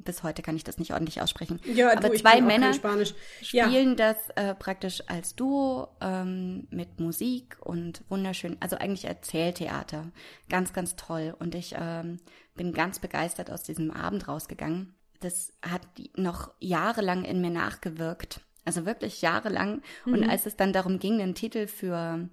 [0.08, 1.60] bis heute kann ich das nicht ordentlich aussprechen.
[1.66, 3.96] Ja, aber du, zwei Männer spielen ja.
[3.96, 10.12] das äh, praktisch als Duo ähm, mit Musik und wunderschön, also eigentlich Erzähltheater.
[10.50, 11.36] Ganz, ganz toll.
[11.38, 12.18] Und ich ähm,
[12.56, 14.96] bin ganz begeistert aus diesem Abend rausgegangen.
[15.20, 15.82] Das hat
[16.16, 18.42] noch jahrelang in mir nachgewirkt.
[18.68, 19.82] Also wirklich jahrelang.
[20.06, 20.14] Mhm.
[20.14, 22.28] Und als es dann darum ging, einen Titel für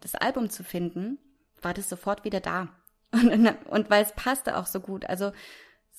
[0.00, 1.18] das Album zu finden,
[1.62, 2.68] war das sofort wieder da.
[3.12, 5.04] Und, und weil es passte auch so gut.
[5.04, 5.32] Also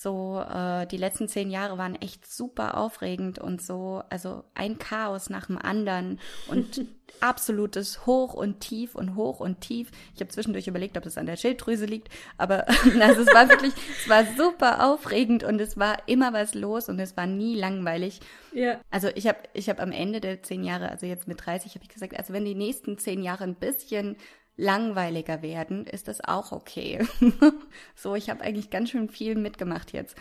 [0.02, 5.30] So, äh, die letzten zehn Jahre waren echt super aufregend und so, also ein Chaos
[5.30, 6.88] nach dem anderen und
[7.20, 9.92] absolutes Hoch und Tief und Hoch und Tief.
[10.16, 12.10] Ich habe zwischendurch überlegt, ob es an der Schilddrüse liegt,
[12.40, 12.68] aber
[13.00, 17.00] also es war wirklich, es war super aufregend und es war immer was los und
[17.00, 18.22] es war nie langweilig.
[18.54, 18.82] Ja.
[18.90, 21.84] Also ich habe ich hab am Ende der zehn Jahre, also jetzt mit 30, habe
[21.84, 24.18] ich gesagt, also wenn die nächsten zehn Jahre ein bisschen
[24.58, 27.06] langweiliger werden, ist das auch okay.
[27.96, 30.16] so, ich habe eigentlich ganz schön viel mitgemacht jetzt.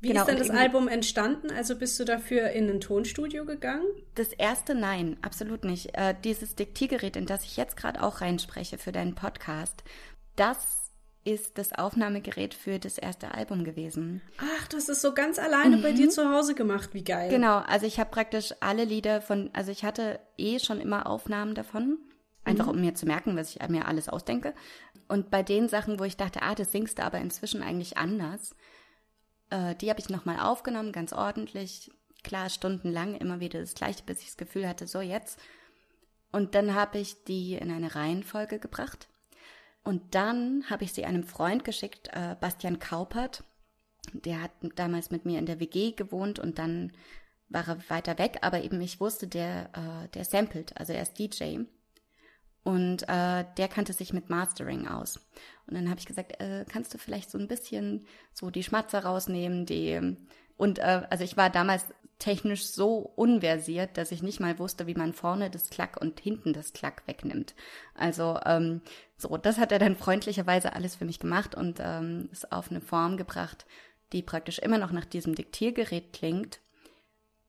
[0.00, 1.50] Wie genau, ist denn das Album entstanden?
[1.50, 3.86] Also bist du dafür in ein Tonstudio gegangen?
[4.14, 5.96] Das erste nein, absolut nicht.
[5.96, 9.82] Äh, dieses Diktiergerät, in das ich jetzt gerade auch reinspreche für deinen Podcast,
[10.36, 10.92] das
[11.24, 14.22] ist das Aufnahmegerät für das erste Album gewesen.
[14.38, 15.82] Ach, das ist so ganz alleine mhm.
[15.82, 17.28] bei dir zu Hause gemacht, wie geil.
[17.28, 21.54] Genau, also ich habe praktisch alle Lieder von, also ich hatte eh schon immer Aufnahmen
[21.54, 21.98] davon
[22.48, 22.72] Einfach mhm.
[22.72, 24.54] um mir zu merken, was ich mir alles ausdenke.
[25.06, 28.54] Und bei den Sachen, wo ich dachte, ah, das singst du aber inzwischen eigentlich anders,
[29.50, 31.90] äh, die habe ich nochmal aufgenommen, ganz ordentlich.
[32.24, 35.38] Klar, stundenlang immer wieder das Gleiche, bis ich das Gefühl hatte, so jetzt.
[36.32, 39.08] Und dann habe ich die in eine Reihenfolge gebracht.
[39.84, 43.44] Und dann habe ich sie einem Freund geschickt, äh, Bastian Kaupert.
[44.12, 46.92] Der hat damals mit mir in der WG gewohnt und dann
[47.48, 51.18] war er weiter weg, aber eben ich wusste, der, äh, der samplet, also er ist
[51.18, 51.60] DJ.
[52.68, 55.26] Und äh, der kannte sich mit Mastering aus.
[55.66, 59.06] Und dann habe ich gesagt, äh, kannst du vielleicht so ein bisschen so die Schmatzer
[59.06, 60.18] rausnehmen, die
[60.58, 61.86] und äh, also ich war damals
[62.18, 66.52] technisch so unversiert, dass ich nicht mal wusste, wie man vorne das Klack und hinten
[66.52, 67.54] das Klack wegnimmt.
[67.94, 68.82] Also ähm,
[69.16, 72.82] so, das hat er dann freundlicherweise alles für mich gemacht und ähm, es auf eine
[72.82, 73.64] Form gebracht,
[74.12, 76.60] die praktisch immer noch nach diesem Diktiergerät klingt,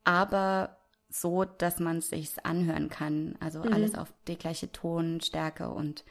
[0.05, 0.78] aber
[1.09, 3.35] so, dass man es sich anhören kann.
[3.39, 3.73] Also mhm.
[3.73, 6.05] alles auf die gleiche Tonstärke und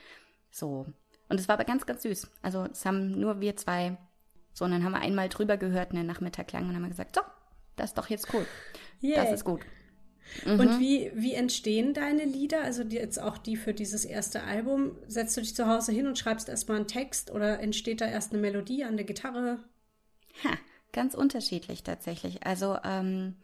[0.51, 0.87] so.
[1.29, 2.29] Und es war aber ganz, ganz süß.
[2.43, 3.97] Also es haben nur wir zwei,
[4.53, 7.23] so, und dann haben wir einmal drüber gehört, einen Nachmittag lang und haben gesagt, so,
[7.77, 8.47] das ist doch jetzt cool.
[9.03, 9.23] Yeah.
[9.23, 9.61] Das ist gut.
[10.45, 10.61] Mhm.
[10.61, 12.63] Und wie, wie entstehen deine Lieder?
[12.63, 14.97] Also die, jetzt auch die für dieses erste Album.
[15.07, 18.33] Setzt du dich zu Hause hin und schreibst erstmal einen Text oder entsteht da erst
[18.33, 19.59] eine Melodie an der Gitarre?
[20.45, 20.51] Ha,
[20.93, 22.47] ganz unterschiedlich tatsächlich.
[22.47, 23.37] Also ähm,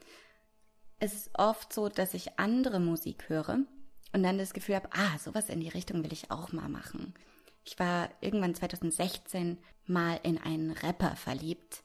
[1.13, 3.59] ist oft so, dass ich andere Musik höre
[4.13, 7.15] und dann das Gefühl habe, ah, sowas in die Richtung will ich auch mal machen.
[7.65, 11.83] Ich war irgendwann 2016 mal in einen Rapper verliebt.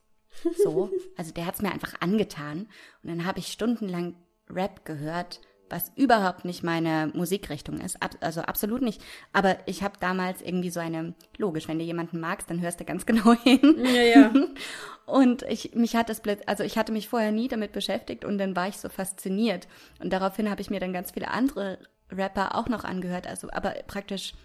[0.64, 2.68] So, also der hat es mir einfach angetan
[3.04, 4.16] und dann habe ich stundenlang
[4.50, 9.02] Rap gehört was überhaupt nicht meine Musikrichtung ist, ab, also absolut nicht.
[9.34, 12.86] Aber ich habe damals irgendwie so eine, logisch, wenn du jemanden magst, dann hörst du
[12.86, 13.78] ganz genau hin.
[13.84, 14.34] Ja, ja.
[15.06, 18.56] Und ich, mich hat das, also ich hatte mich vorher nie damit beschäftigt und dann
[18.56, 19.68] war ich so fasziniert.
[20.00, 21.80] Und daraufhin habe ich mir dann ganz viele andere
[22.12, 24.36] Rapper auch noch angehört, also aber praktisch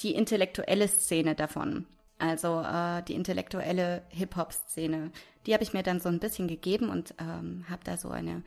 [0.00, 1.86] die intellektuelle Szene davon.
[2.18, 5.10] Also äh, die intellektuelle Hip-Hop-Szene,
[5.46, 8.42] die habe ich mir dann so ein bisschen gegeben und ähm, habe da so eine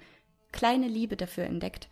[0.51, 1.89] kleine Liebe dafür entdeckt.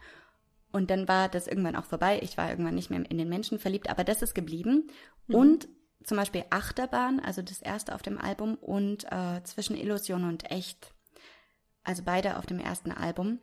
[0.71, 2.19] Und dann war das irgendwann auch vorbei.
[2.21, 4.89] Ich war irgendwann nicht mehr in den Menschen verliebt, aber das ist geblieben.
[5.27, 5.35] Mhm.
[5.35, 5.67] Und
[6.03, 10.93] zum Beispiel Achterbahn, also das erste auf dem Album, und äh, Zwischen Illusion und Echt,
[11.83, 13.39] also beide auf dem ersten Album.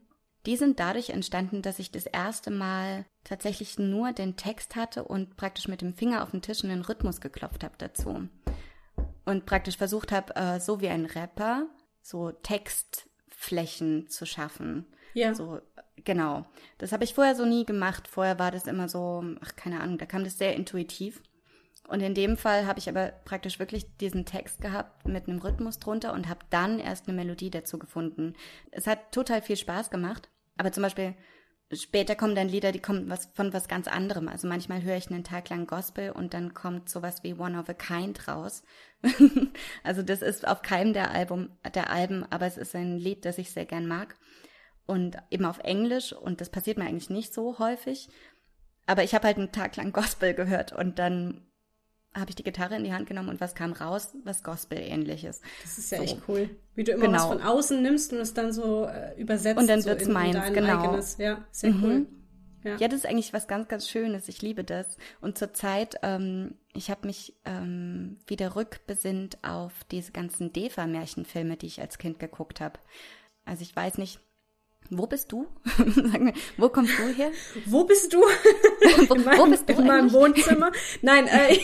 [0.46, 5.36] Die sind dadurch entstanden, dass ich das erste Mal tatsächlich nur den Text hatte und
[5.36, 8.28] praktisch mit dem Finger auf den Tisch einen Rhythmus geklopft habe dazu.
[9.24, 11.66] Und praktisch versucht habe, äh, so wie ein Rapper,
[12.02, 14.86] so Textflächen zu schaffen.
[15.14, 15.34] Ja.
[15.34, 15.60] So,
[16.04, 16.44] genau.
[16.78, 18.08] Das habe ich vorher so nie gemacht.
[18.08, 21.22] Vorher war das immer so, ach, keine Ahnung, da kam das sehr intuitiv.
[21.86, 25.78] Und in dem Fall habe ich aber praktisch wirklich diesen Text gehabt mit einem Rhythmus
[25.78, 28.34] drunter und habe dann erst eine Melodie dazu gefunden.
[28.70, 30.30] Es hat total viel Spaß gemacht.
[30.56, 31.14] Aber zum Beispiel
[31.72, 34.28] später kommen dann Lieder, die kommen was, von was ganz anderem.
[34.28, 37.68] Also manchmal höre ich einen Tag lang Gospel und dann kommt sowas wie One of
[37.68, 38.62] a Kind raus.
[39.82, 43.38] also das ist auf keinem der Album, der Alben, aber es ist ein Lied, das
[43.38, 44.16] ich sehr gern mag
[44.86, 48.08] und eben auf Englisch und das passiert mir eigentlich nicht so häufig.
[48.86, 51.42] Aber ich habe halt einen Tag lang Gospel gehört und dann
[52.14, 54.14] habe ich die Gitarre in die Hand genommen und was kam raus?
[54.22, 55.40] Was Gospel-ähnliches.
[55.62, 56.04] Das ist ja so.
[56.04, 56.50] echt cool.
[56.74, 57.18] Wie du immer genau.
[57.18, 59.58] was von außen nimmst und es dann so äh, übersetzt.
[59.58, 60.82] Und dann so wird's in, meins, in genau.
[60.84, 61.18] Eigenes.
[61.18, 61.84] Ja, sehr mhm.
[61.84, 62.06] cool.
[62.62, 62.76] Ja.
[62.76, 62.88] ja.
[62.88, 64.28] das ist eigentlich was ganz, ganz Schönes.
[64.28, 64.96] Ich liebe das.
[65.20, 71.80] Und zurzeit, ähm, ich habe mich ähm, wieder rückbesinnt auf diese ganzen Defa-Märchenfilme, die ich
[71.80, 72.78] als Kind geguckt habe.
[73.44, 74.20] Also ich weiß nicht,
[74.90, 75.46] wo bist du?
[75.76, 77.30] Sag mir, wo kommst du her?
[77.66, 78.18] Wo bist du?
[79.08, 80.72] wo, in meinem, wo bist du in meinem Wohnzimmer?
[81.02, 81.58] Nein, äh,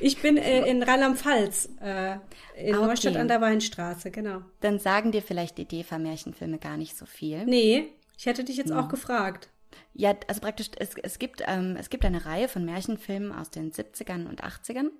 [0.00, 2.12] ich bin äh, in Rheinland-Pfalz, äh,
[2.56, 2.86] in okay.
[2.86, 4.42] Neustadt an der Weinstraße, genau.
[4.60, 7.44] Dann sagen dir vielleicht die DEFA-Märchenfilme gar nicht so viel.
[7.46, 8.78] Nee, ich hätte dich jetzt hm.
[8.78, 9.48] auch gefragt.
[9.94, 13.72] Ja, also praktisch, es, es, gibt, ähm, es gibt eine Reihe von Märchenfilmen aus den
[13.72, 14.90] 70ern und 80ern,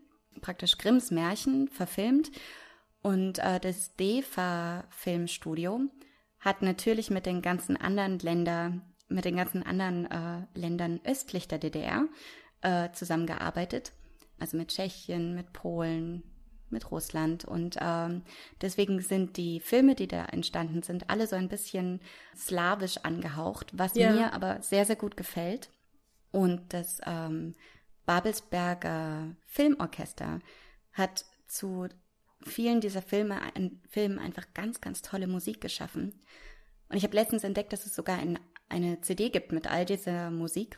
[0.40, 2.30] praktisch Grimms Märchen verfilmt.
[3.02, 5.80] Und äh, das DEFA Filmstudio
[6.42, 11.58] hat natürlich mit den ganzen anderen Ländern, mit den ganzen anderen äh, Ländern östlich der
[11.58, 12.06] DDR
[12.62, 13.92] äh, zusammengearbeitet.
[14.38, 16.24] Also mit Tschechien, mit Polen,
[16.68, 17.44] mit Russland.
[17.44, 18.22] Und ähm,
[18.60, 22.00] deswegen sind die Filme, die da entstanden sind, alle so ein bisschen
[22.36, 24.10] slawisch angehaucht, was ja.
[24.10, 25.70] mir aber sehr, sehr gut gefällt.
[26.32, 27.54] Und das ähm,
[28.04, 30.40] Babelsberger Filmorchester
[30.92, 31.86] hat zu
[32.44, 33.40] vielen dieser Filme,
[33.88, 36.22] Filmen einfach ganz, ganz tolle Musik geschaffen.
[36.88, 40.30] Und ich habe letztens entdeckt, dass es sogar ein, eine CD gibt mit all dieser
[40.30, 40.76] Musik.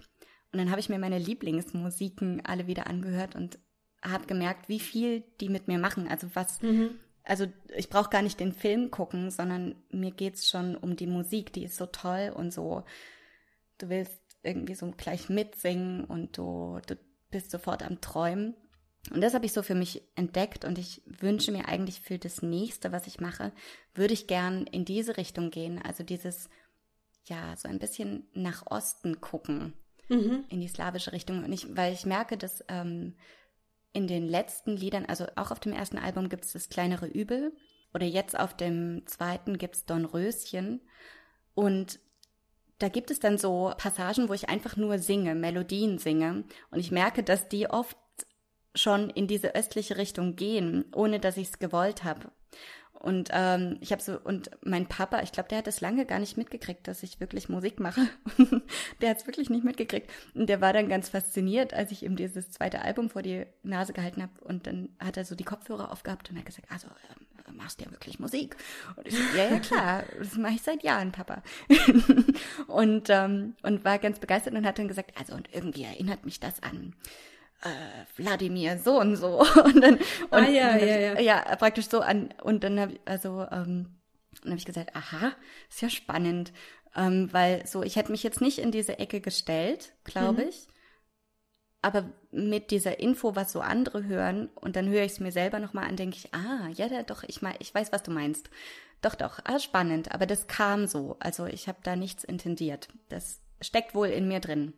[0.52, 3.58] Und dann habe ich mir meine Lieblingsmusiken alle wieder angehört und
[4.02, 6.06] habe gemerkt, wie viel die mit mir machen.
[6.06, 6.90] Also was, mhm.
[7.24, 11.52] also ich brauche gar nicht den Film gucken, sondern mir geht's schon um die Musik,
[11.52, 12.84] die ist so toll und so,
[13.78, 16.96] du willst irgendwie so gleich mitsingen und du, du
[17.30, 18.54] bist sofort am Träumen.
[19.10, 22.42] Und das habe ich so für mich entdeckt und ich wünsche mir eigentlich für das
[22.42, 23.52] nächste, was ich mache,
[23.94, 25.80] würde ich gern in diese Richtung gehen.
[25.82, 26.48] Also dieses,
[27.26, 29.74] ja, so ein bisschen nach Osten gucken,
[30.08, 30.44] mhm.
[30.48, 31.44] in die slawische Richtung.
[31.44, 33.14] Und ich, weil ich merke, dass ähm,
[33.92, 37.52] in den letzten Liedern, also auch auf dem ersten Album gibt es das kleinere Übel
[37.92, 40.80] oder jetzt auf dem zweiten gibt es Don Röschen.
[41.54, 42.00] Und
[42.78, 46.44] da gibt es dann so Passagen, wo ich einfach nur singe, Melodien singe.
[46.70, 47.96] Und ich merke, dass die oft
[48.74, 52.30] schon in diese östliche Richtung gehen, ohne dass ich es gewollt habe.
[53.04, 56.18] Und ähm, ich habe so, und mein Papa, ich glaube, der hat es lange gar
[56.18, 58.00] nicht mitgekriegt, dass ich wirklich Musik mache.
[59.02, 60.10] der hat es wirklich nicht mitgekriegt.
[60.32, 63.92] Und der war dann ganz fasziniert, als ich ihm dieses zweite Album vor die Nase
[63.92, 64.32] gehalten habe.
[64.40, 67.84] Und dann hat er so die Kopfhörer aufgehabt und hat gesagt, also äh, machst du
[67.84, 68.56] ja wirklich Musik.
[68.96, 71.42] Und ich ja, ja, klar, das mache ich seit Jahren, Papa.
[72.68, 76.40] und, ähm, und war ganz begeistert und hat dann gesagt, also und irgendwie erinnert mich
[76.40, 76.94] das an
[78.16, 79.40] Wladimir so und so.
[79.64, 81.20] Und dann und ah, ja, dann ja, ja.
[81.20, 83.96] ja praktisch so an und dann habe ich also ähm,
[84.42, 85.32] dann habe ich gesagt aha
[85.70, 86.52] ist ja spannend.
[86.96, 90.48] Ähm, weil so ich hätte mich jetzt nicht in diese Ecke gestellt glaube mhm.
[90.48, 90.68] ich.
[91.82, 95.58] Aber mit dieser Info was so andere hören und dann höre ich es mir selber
[95.58, 98.10] noch mal an denke ich ah ja da, doch ich mal ich weiß was du
[98.10, 98.50] meinst.
[99.02, 100.12] Doch doch ah, spannend.
[100.12, 101.16] Aber das kam so.
[101.20, 102.88] Also ich habe da nichts intendiert.
[103.10, 104.72] Das steckt wohl in mir drin.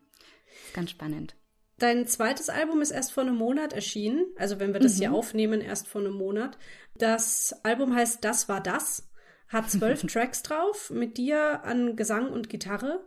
[0.66, 1.36] Ist ganz spannend
[1.78, 4.98] Dein zweites Album ist erst vor einem Monat erschienen, also wenn wir das mhm.
[4.98, 6.56] hier aufnehmen, erst vor einem Monat.
[6.96, 9.08] Das Album heißt Das war das,
[9.48, 13.04] hat zwölf Tracks drauf, mit dir an Gesang und Gitarre.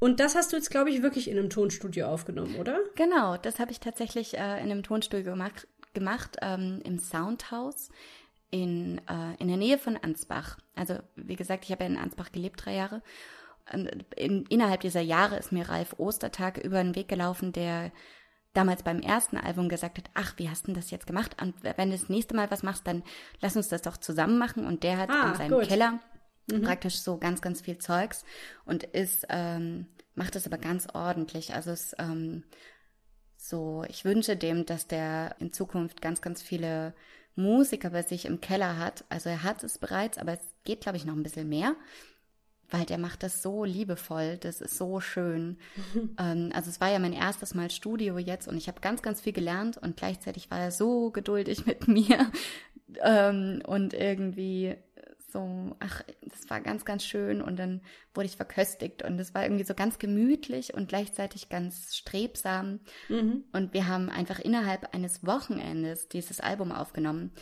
[0.00, 2.78] Und das hast du jetzt, glaube ich, wirklich in einem Tonstudio aufgenommen, oder?
[2.96, 7.88] Genau, das habe ich tatsächlich äh, in einem Tonstudio gemacht, gemacht ähm, im Soundhouse
[8.50, 10.58] in, äh, in der Nähe von Ansbach.
[10.74, 13.02] Also wie gesagt, ich habe ja in Ansbach gelebt drei Jahre
[14.16, 17.92] in, innerhalb dieser Jahre ist mir Ralf Ostertag über den Weg gelaufen, der
[18.54, 21.36] damals beim ersten Album gesagt hat, ach, wie hast du das jetzt gemacht?
[21.40, 23.02] Und wenn du das nächste Mal was machst, dann
[23.40, 24.66] lass uns das doch zusammen machen.
[24.66, 25.68] Und der hat ah, in seinem gut.
[25.68, 26.00] Keller
[26.50, 26.62] mhm.
[26.62, 28.24] praktisch so ganz, ganz viel Zeugs
[28.64, 31.54] und ist, ähm, macht es aber ganz ordentlich.
[31.54, 32.44] Also es ähm,
[33.36, 36.94] so, ich wünsche dem, dass der in Zukunft ganz, ganz viele
[37.36, 39.04] Musiker bei sich im Keller hat.
[39.08, 41.76] Also er hat es bereits, aber es geht, glaube ich, noch ein bisschen mehr
[42.70, 45.58] weil der macht das so liebevoll, das ist so schön.
[46.18, 49.20] ähm, also es war ja mein erstes Mal Studio jetzt und ich habe ganz, ganz
[49.20, 52.30] viel gelernt und gleichzeitig war er so geduldig mit mir
[53.02, 54.76] ähm, und irgendwie
[55.30, 57.82] so, ach, das war ganz, ganz schön und dann
[58.14, 63.44] wurde ich verköstigt und es war irgendwie so ganz gemütlich und gleichzeitig ganz strebsam mhm.
[63.52, 67.32] und wir haben einfach innerhalb eines Wochenendes dieses Album aufgenommen.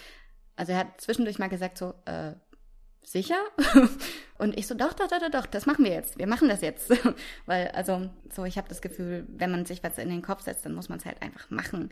[0.57, 2.33] Also er hat zwischendurch mal gesagt so, äh,
[3.07, 3.39] sicher?
[4.39, 6.19] Und ich so, doch, doch, doch, doch, doch, das machen wir jetzt.
[6.19, 6.93] Wir machen das jetzt.
[7.47, 10.67] Weil, also, so, ich habe das Gefühl, wenn man sich was in den Kopf setzt,
[10.67, 11.91] dann muss man es halt einfach machen.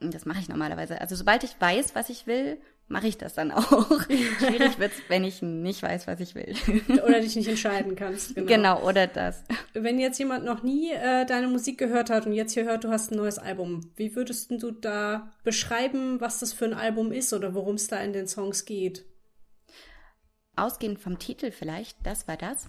[0.00, 1.00] Und das mache ich normalerweise.
[1.00, 4.02] Also, sobald ich weiß, was ich will, mache ich das dann auch.
[4.08, 6.54] Schwierig wird's, wenn ich nicht weiß, was ich will.
[7.04, 8.34] oder dich nicht entscheiden kannst.
[8.34, 8.46] Genau.
[8.46, 9.44] genau, oder das.
[9.72, 12.90] Wenn jetzt jemand noch nie äh, deine Musik gehört hat und jetzt hier hört, du
[12.90, 17.32] hast ein neues Album, wie würdest du da beschreiben, was das für ein Album ist
[17.32, 19.04] oder worum es da in den Songs geht?
[20.56, 22.68] Ausgehend vom Titel vielleicht, das war das,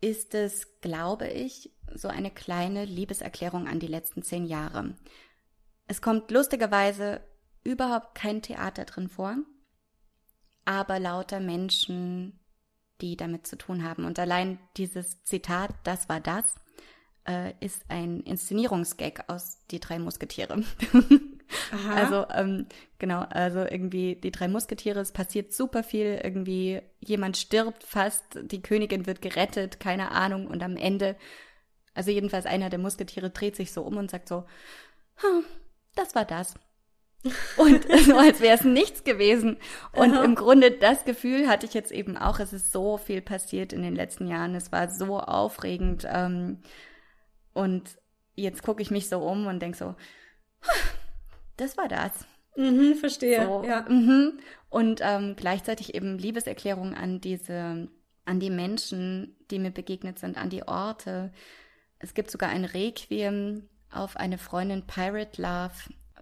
[0.00, 4.94] ist es, glaube ich, so eine kleine Liebeserklärung an die letzten zehn Jahre.
[5.86, 7.20] Es kommt lustigerweise
[7.62, 9.36] überhaupt kein Theater drin vor,
[10.64, 12.38] aber lauter Menschen,
[13.00, 14.04] die damit zu tun haben.
[14.04, 16.54] Und allein dieses Zitat, das war das,
[17.26, 20.62] äh, ist ein Inszenierungsgag aus Die drei Musketiere.
[21.72, 21.94] Aha.
[21.94, 22.66] Also ähm,
[22.98, 28.62] genau, also irgendwie die drei Musketiere, es passiert super viel, irgendwie jemand stirbt fast, die
[28.62, 31.16] Königin wird gerettet, keine Ahnung, und am Ende,
[31.94, 34.44] also jedenfalls einer der Musketiere dreht sich so um und sagt so,
[35.16, 35.44] hm,
[35.94, 36.54] das war das.
[37.56, 39.56] Und so als wäre es nichts gewesen.
[39.92, 40.24] Und Aha.
[40.24, 43.82] im Grunde das Gefühl hatte ich jetzt eben auch, es ist so viel passiert in
[43.82, 44.54] den letzten Jahren.
[44.54, 46.06] Es war so aufregend.
[46.06, 46.60] Ähm,
[47.54, 47.96] und
[48.34, 49.94] jetzt gucke ich mich so um und denke so,
[51.56, 52.26] das war das.
[52.56, 53.44] Mhm, verstehe.
[53.44, 53.84] So, ja.
[53.88, 54.38] Mhm.
[54.68, 57.88] Und ähm, gleichzeitig eben Liebeserklärung an diese,
[58.24, 61.32] an die Menschen, die mir begegnet sind, an die Orte.
[61.98, 65.72] Es gibt sogar ein Requiem auf eine Freundin Pirate Love,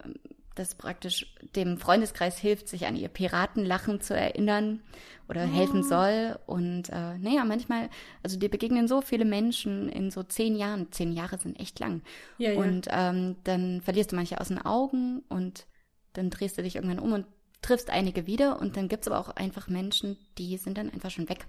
[0.05, 0.15] ähm,
[0.55, 4.83] das praktisch dem Freundeskreis hilft, sich an ihr Piratenlachen zu erinnern
[5.29, 5.55] oder oh.
[5.55, 6.39] helfen soll.
[6.47, 7.89] Und äh, naja, manchmal,
[8.23, 10.93] also dir begegnen so viele Menschen in so zehn Jahren.
[10.93, 12.03] Zehn Jahre sind echt lang.
[12.39, 12.61] Ja, ja.
[12.61, 15.67] Und ähm, dann verlierst du manche aus den Augen und
[16.13, 17.27] dann drehst du dich irgendwann um und
[17.63, 21.29] triffst einige wieder und dann gibt's aber auch einfach Menschen, die sind dann einfach schon
[21.29, 21.47] weg.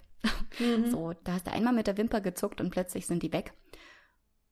[0.59, 0.91] Mhm.
[0.91, 3.53] So, da hast du einmal mit der Wimper gezuckt und plötzlich sind die weg.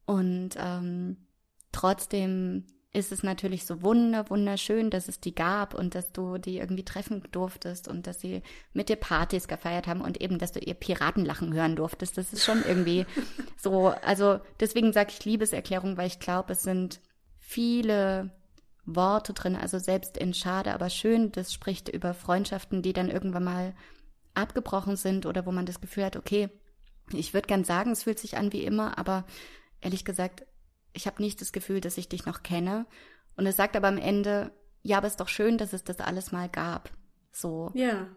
[0.05, 1.27] Und ähm,
[1.71, 6.57] trotzdem ist es natürlich so wunder, wunderschön, dass es die gab und dass du die
[6.57, 8.41] irgendwie treffen durftest und dass sie
[8.73, 12.17] mit dir Partys gefeiert haben und eben, dass du ihr Piratenlachen hören durftest.
[12.17, 13.05] Das ist schon irgendwie
[13.57, 16.99] so, also deswegen sage ich Liebeserklärung, weil ich glaube, es sind
[17.39, 18.31] viele
[18.85, 23.45] Worte drin, also selbst in Schade, aber schön, das spricht über Freundschaften, die dann irgendwann
[23.45, 23.73] mal
[24.33, 26.49] abgebrochen sind oder wo man das Gefühl hat, okay,
[27.13, 29.25] ich würde gern sagen, es fühlt sich an wie immer, aber
[29.81, 30.45] ehrlich gesagt,
[30.93, 32.85] ich habe nicht das Gefühl, dass ich dich noch kenne.
[33.35, 34.51] Und es sagt aber am Ende,
[34.83, 36.91] ja, aber es ist doch schön, dass es das alles mal gab.
[37.31, 37.71] So.
[37.73, 38.07] Ja.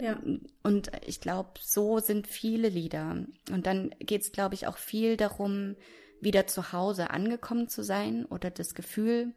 [0.00, 0.20] Ja.
[0.62, 3.24] Und ich glaube, so sind viele Lieder.
[3.50, 5.76] Und dann geht es, glaube ich, auch viel darum,
[6.20, 9.34] wieder zu Hause angekommen zu sein oder das Gefühl,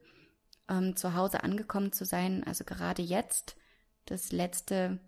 [0.69, 2.43] ähm, zu Hause angekommen zu sein.
[2.43, 3.55] Also gerade jetzt,
[4.05, 4.99] das letzte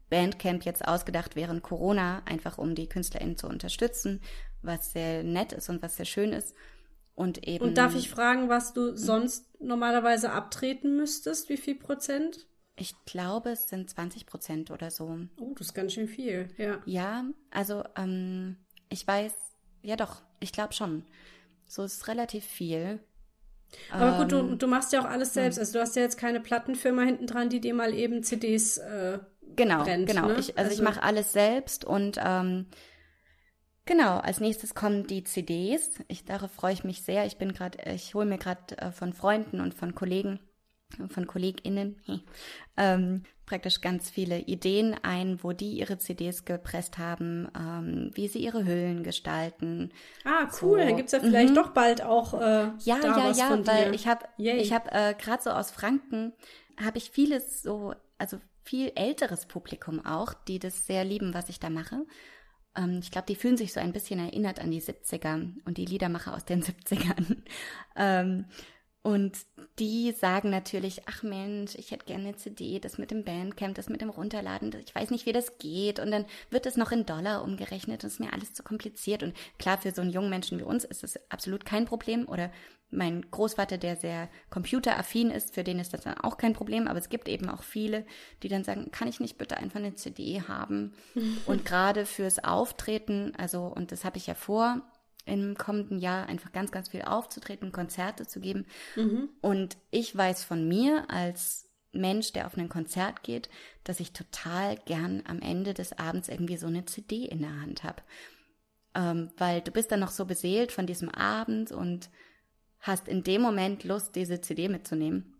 [0.09, 4.21] Bandcamp jetzt ausgedacht während Corona, einfach um die KünstlerInnen zu unterstützen,
[4.61, 6.53] was sehr nett ist und was sehr schön ist.
[7.15, 7.63] Und eben.
[7.63, 11.47] Und darf ich fragen, was du sonst normalerweise abtreten müsstest?
[11.49, 12.47] Wie viel Prozent?
[12.75, 15.19] Ich glaube, es sind 20 Prozent oder so.
[15.39, 16.82] Oh, das ist ganz schön viel, ja.
[16.86, 18.57] Ja, also ähm,
[18.89, 19.34] ich weiß,
[19.84, 21.05] ja doch, ich glaube schon.
[21.65, 22.99] So ist relativ viel.
[23.91, 25.59] Aber gut, du, ähm, du machst ja auch alles selbst.
[25.59, 29.19] Also du hast ja jetzt keine Plattenfirma hinten dran, die dir mal eben CDs äh,
[29.55, 30.07] genau, brennt.
[30.07, 30.34] Genau, ne?
[30.34, 32.67] ich, also, also ich mache alles selbst und ähm,
[33.86, 35.89] Genau, als nächstes kommen die CDs.
[36.07, 37.26] Ich, darauf freue ich mich sehr.
[37.26, 40.39] Ich bin gerade, ich hole mir gerade äh, von Freunden und von Kollegen,
[41.09, 41.99] von KollegInnen,
[42.78, 48.39] ähm, praktisch ganz viele Ideen ein, wo die ihre CDs gepresst haben, ähm, wie sie
[48.39, 49.91] ihre Hüllen gestalten.
[50.24, 50.80] Ah, cool.
[50.80, 50.86] So.
[50.86, 51.56] Dann gibt's ja vielleicht mhm.
[51.56, 53.93] doch bald auch äh, ja, ja, ja, von weil dir.
[53.93, 56.32] ich habe, ich habe äh, gerade so aus Franken
[56.82, 61.60] habe ich vieles so, also viel älteres Publikum auch, die das sehr lieben, was ich
[61.60, 62.06] da mache.
[62.78, 65.86] Ähm, ich glaube, die fühlen sich so ein bisschen erinnert an die 70er und die
[65.86, 67.43] Liedermacher aus den 70ern.
[67.97, 68.45] Ähm,
[69.04, 69.36] und
[69.80, 73.89] die sagen natürlich, ach Mensch, ich hätte gerne eine CD, das mit dem Bandcamp, das
[73.89, 75.99] mit dem Runterladen, ich weiß nicht, wie das geht.
[75.99, 79.24] Und dann wird es noch in Dollar umgerechnet, das ist mir alles zu kompliziert.
[79.24, 82.28] Und klar, für so einen jungen Menschen wie uns ist das absolut kein Problem.
[82.28, 82.52] Oder
[82.91, 86.88] mein Großvater, der sehr computeraffin ist, für den ist das dann auch kein Problem.
[86.88, 88.06] Aber es gibt eben auch viele,
[88.43, 90.93] die dann sagen, kann ich nicht bitte einfach eine CD haben?
[91.47, 94.84] und gerade fürs Auftreten, also, und das habe ich ja vor,
[95.26, 98.65] im kommenden Jahr einfach ganz, ganz viel aufzutreten, Konzerte zu geben.
[98.95, 99.30] Mhm.
[99.41, 103.49] Und ich weiß von mir als Mensch, der auf ein Konzert geht,
[103.84, 107.84] dass ich total gern am Ende des Abends irgendwie so eine CD in der Hand
[107.84, 108.01] habe.
[108.95, 112.09] Ähm, weil du bist dann noch so beseelt von diesem Abend und
[112.80, 115.36] hast in dem Moment Lust, diese CD mitzunehmen.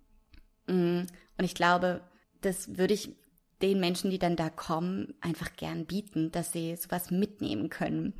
[0.68, 1.02] Mm,
[1.38, 2.02] und ich glaube,
[2.42, 3.16] das würde ich
[3.62, 8.14] den Menschen, die dann da kommen, einfach gern bieten, dass sie sowas mitnehmen können.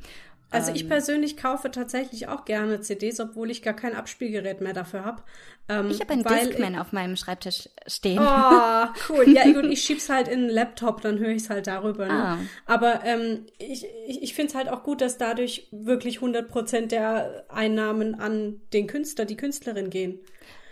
[0.52, 4.72] Also ich ähm, persönlich kaufe tatsächlich auch gerne CDs, obwohl ich gar kein Abspielgerät mehr
[4.72, 5.22] dafür habe.
[5.68, 8.18] Ähm, ich habe einen Discman auf meinem Schreibtisch stehen.
[8.20, 9.28] Oh, cool.
[9.28, 12.06] Ja, gut, ich schieb's halt in einen Laptop, dann höre ich es halt darüber.
[12.06, 12.12] Ne?
[12.12, 12.38] Ah.
[12.66, 16.92] Aber ähm, ich, ich, ich finde es halt auch gut, dass dadurch wirklich 100 Prozent
[16.92, 20.18] der Einnahmen an den Künstler, die Künstlerin gehen.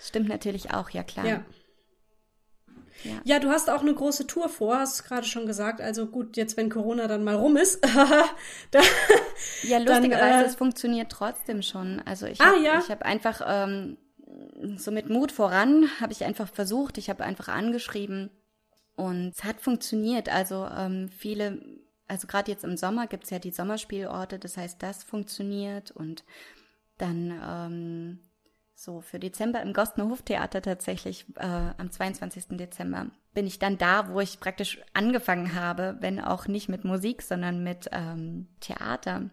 [0.03, 1.27] Stimmt natürlich auch, ja klar.
[1.27, 1.45] Ja.
[3.05, 3.21] Ja.
[3.25, 5.81] ja, du hast auch eine große Tour vor, hast gerade schon gesagt.
[5.81, 7.83] Also gut, jetzt wenn Corona dann mal rum ist.
[8.71, 8.81] da,
[9.63, 12.03] ja, lustigerweise, äh, es funktioniert trotzdem schon.
[12.05, 12.89] Also ich habe ah, ja?
[12.89, 13.97] hab einfach ähm,
[14.77, 18.31] so mit Mut voran, habe ich einfach versucht, ich habe einfach angeschrieben
[18.97, 20.29] und es hat funktioniert.
[20.29, 21.61] Also ähm, viele,
[22.07, 26.25] also gerade jetzt im Sommer gibt's ja die Sommerspielorte, das heißt, das funktioniert und
[26.99, 28.30] dann ähm,
[28.81, 32.57] so für Dezember im Gostner Hoftheater tatsächlich äh, am 22.
[32.57, 37.23] Dezember bin ich dann da, wo ich praktisch angefangen habe, wenn auch nicht mit Musik,
[37.23, 39.31] sondern mit ähm, Theater.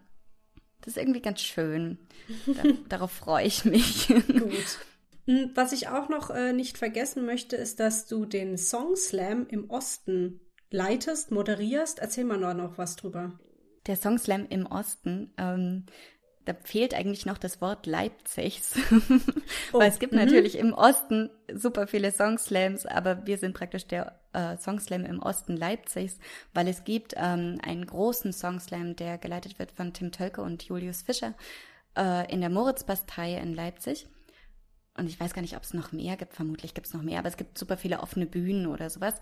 [0.82, 1.98] Das ist irgendwie ganz schön.
[2.46, 4.08] Da, darauf freue ich mich.
[4.08, 4.78] Gut.
[5.26, 9.46] Hm, was ich auch noch äh, nicht vergessen möchte, ist, dass du den Song Slam
[9.48, 10.40] im Osten
[10.70, 11.98] leitest, moderierst.
[11.98, 13.38] Erzähl mal noch was drüber.
[13.86, 15.32] Der Song Slam im Osten.
[15.38, 15.86] Ähm,
[16.48, 18.74] da fehlt eigentlich noch das Wort Leipzigs.
[19.70, 19.80] Oh.
[19.80, 20.20] Weil es gibt mhm.
[20.20, 25.56] natürlich im Osten super viele Songslams, aber wir sind praktisch der äh, Songslam im Osten
[25.56, 26.18] Leipzigs,
[26.54, 31.02] weil es gibt ähm, einen großen Songslam, der geleitet wird von Tim Tölke und Julius
[31.02, 31.34] Fischer
[31.98, 34.06] äh, in der Moritzbastei in Leipzig.
[34.96, 36.34] Und ich weiß gar nicht, ob es noch mehr gibt.
[36.34, 39.20] Vermutlich gibt es noch mehr, aber es gibt super viele offene Bühnen oder sowas.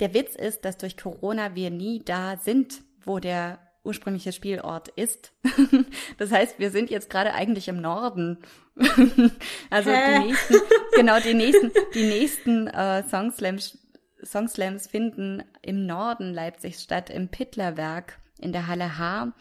[0.00, 5.32] Der Witz ist, dass durch Corona wir nie da sind, wo der ursprüngliche Spielort ist.
[6.18, 8.38] das heißt, wir sind jetzt gerade eigentlich im Norden.
[9.70, 10.20] also Hä?
[10.20, 10.54] die nächsten,
[10.94, 13.78] genau die nächsten, die nächsten äh, Songslams,
[14.24, 19.32] Songslams finden im Norden Leipzigs statt, im Pittlerwerk in der Halle H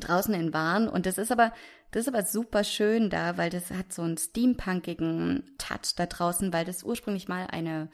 [0.00, 0.88] draußen in Warn.
[0.88, 1.52] Und das ist aber,
[1.90, 6.52] das ist aber super schön da, weil das hat so einen steampunkigen Touch da draußen,
[6.52, 7.90] weil das ursprünglich mal eine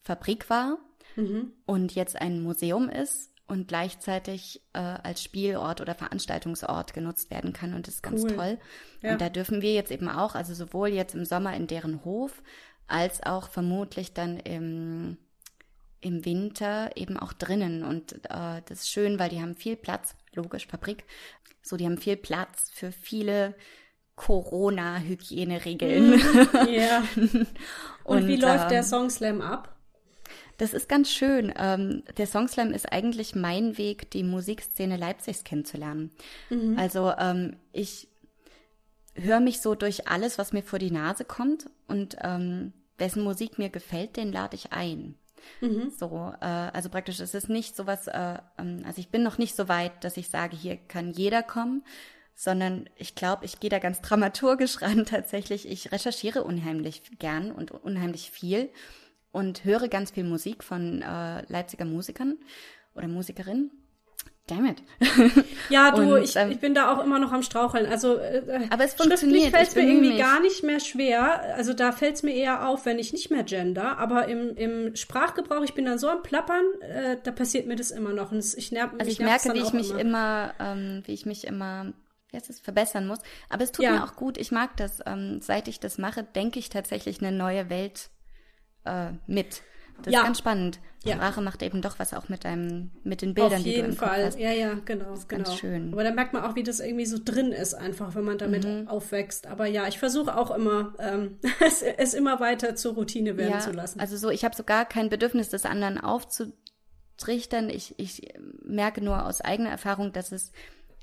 [0.00, 0.78] Fabrik war
[1.14, 1.52] mhm.
[1.66, 7.74] und jetzt ein Museum ist und gleichzeitig äh, als Spielort oder Veranstaltungsort genutzt werden kann.
[7.74, 8.34] Und das ist ganz cool.
[8.34, 8.58] toll.
[9.02, 9.12] Ja.
[9.12, 12.42] Und da dürfen wir jetzt eben auch, also sowohl jetzt im Sommer in deren Hof,
[12.88, 15.16] als auch vermutlich dann im,
[16.00, 17.84] im Winter eben auch drinnen.
[17.84, 21.04] Und äh, das ist schön, weil die haben viel Platz, logisch, Fabrik.
[21.62, 23.54] So, die haben viel Platz für viele
[24.16, 26.10] Corona-Hygieneregeln.
[26.10, 26.68] Mhm.
[26.68, 27.04] Ja.
[27.16, 27.46] und,
[28.04, 29.75] und, wie läuft ähm, der Song Slam ab?
[30.58, 31.52] Das ist ganz schön.
[31.56, 36.10] Ähm, der Songslam ist eigentlich mein Weg, die Musikszene Leipzigs kennenzulernen.
[36.50, 36.78] Mhm.
[36.78, 38.08] Also ähm, ich
[39.14, 43.58] höre mich so durch alles, was mir vor die Nase kommt und ähm, wessen Musik
[43.58, 45.14] mir gefällt, den lade ich ein.
[45.60, 45.92] Mhm.
[45.96, 49.54] So, äh, also praktisch ist es nicht sowas, äh, ähm, also ich bin noch nicht
[49.54, 51.84] so weit, dass ich sage, hier kann jeder kommen,
[52.34, 55.68] sondern ich glaube, ich gehe da ganz dramaturgisch ran tatsächlich.
[55.68, 58.70] Ich recherchiere unheimlich gern und unheimlich viel
[59.32, 62.38] und höre ganz viel Musik von äh, Leipziger Musikern
[62.94, 63.70] oder Musikerinnen.
[64.46, 64.82] Damn it.
[65.70, 67.86] Ja, du, und, ich, ähm, ich bin da auch immer noch am Straucheln.
[67.86, 69.50] Also, äh, aber es funktioniert.
[69.50, 70.18] fällt mir irgendwie mich.
[70.18, 71.56] gar nicht mehr schwer.
[71.56, 73.98] Also da fällt es mir eher auf, wenn ich nicht mehr gender.
[73.98, 77.90] Aber im, im Sprachgebrauch, ich bin dann so am Plappern, äh, da passiert mir das
[77.90, 78.30] immer noch.
[78.30, 81.44] Und ich nerv, also ich merke, wie ich mich immer, immer ähm, wie ich mich
[81.44, 81.92] immer
[82.32, 83.18] heißt es, verbessern muss.
[83.48, 83.92] Aber es tut ja.
[83.92, 84.38] mir auch gut.
[84.38, 85.00] Ich mag das.
[85.04, 88.10] Ähm, seit ich das mache, denke ich tatsächlich eine neue Welt
[88.86, 89.62] äh, mit.
[90.02, 90.20] Das ja.
[90.20, 90.80] ist ganz spannend.
[91.04, 91.16] Ja.
[91.16, 94.24] Sprache macht eben doch was auch mit deinem, mit den Bildern, die du im Fall.
[94.24, 94.38] Kopf hast.
[94.40, 95.44] Ja, ja, genau, das ist genau.
[95.44, 95.92] Ganz schön.
[95.92, 98.64] Aber da merkt man auch, wie das irgendwie so drin ist, einfach, wenn man damit
[98.64, 98.88] mhm.
[98.88, 99.46] aufwächst.
[99.46, 103.60] Aber ja, ich versuche auch immer, ähm, es, es, immer weiter zur Routine werden ja,
[103.60, 104.00] zu lassen.
[104.00, 107.70] Also so, ich habe so gar kein Bedürfnis, des anderen aufzutrichtern.
[107.70, 108.34] Ich, ich
[108.64, 110.50] merke nur aus eigener Erfahrung, dass es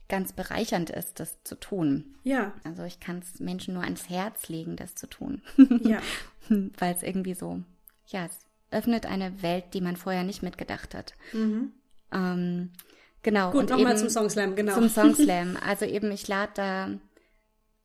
[0.09, 2.15] ganz bereichernd ist, das zu tun.
[2.23, 2.53] Ja.
[2.65, 5.41] Also ich kann es Menschen nur ans Herz legen, das zu tun.
[5.84, 6.01] Ja.
[6.49, 7.61] Weil es irgendwie so,
[8.14, 8.39] ja, es
[8.72, 11.14] öffnet eine Welt, die man vorher nicht mitgedacht hat.
[11.34, 11.74] Mhm.
[12.11, 12.72] Ähm,
[13.22, 13.51] genau.
[13.51, 14.74] Gut, nochmal zum Songslam, genau.
[14.74, 15.57] Zum Songslam.
[15.66, 16.89] Also eben, ich lade da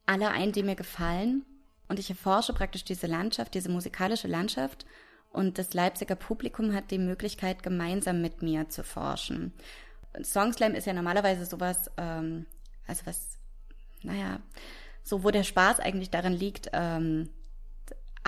[0.07, 1.45] alle ein, die mir gefallen.
[1.89, 4.85] Und ich erforsche praktisch diese Landschaft, diese musikalische Landschaft.
[5.31, 9.53] Und das Leipziger Publikum hat die Möglichkeit, gemeinsam mit mir zu forschen.
[10.21, 12.47] Songslam ist ja normalerweise sowas, ähm,
[12.87, 13.39] also was,
[14.03, 14.41] naja,
[15.03, 17.31] so wo der Spaß eigentlich darin liegt, ähm,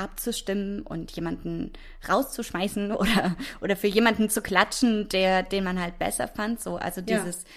[0.01, 1.73] abzustimmen und jemanden
[2.09, 6.61] rauszuschmeißen oder oder für jemanden zu klatschen, der den man halt besser fand.
[6.61, 7.49] So, also dieses ja.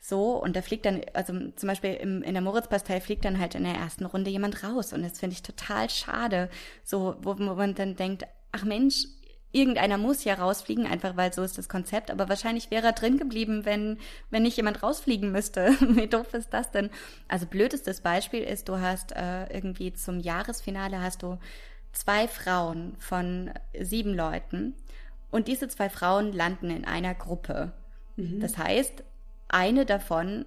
[0.00, 3.54] so und da fliegt dann, also zum Beispiel im, in der Moritzpastei fliegt dann halt
[3.54, 6.48] in der ersten Runde jemand raus und das finde ich total schade.
[6.84, 9.06] So, wo, wo man dann denkt, ach Mensch,
[9.52, 12.10] irgendeiner muss ja rausfliegen, einfach weil so ist das Konzept.
[12.10, 13.98] Aber wahrscheinlich wäre er drin geblieben, wenn,
[14.30, 15.74] wenn nicht jemand rausfliegen müsste.
[15.80, 16.90] Wie doof ist das denn?
[17.28, 21.38] Also blödestes Beispiel ist, du hast äh, irgendwie zum Jahresfinale hast du
[21.92, 24.74] zwei Frauen von sieben Leuten
[25.30, 27.72] und diese zwei Frauen landen in einer Gruppe.
[28.16, 28.40] Mhm.
[28.40, 29.04] Das heißt,
[29.48, 30.44] eine davon,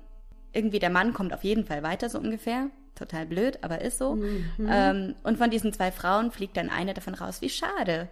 [0.51, 2.69] irgendwie der Mann kommt auf jeden Fall weiter, so ungefähr.
[2.95, 4.15] Total blöd, aber ist so.
[4.15, 4.45] Mhm.
[4.69, 7.41] Ähm, und von diesen zwei Frauen fliegt dann eine davon raus.
[7.41, 8.07] Wie schade.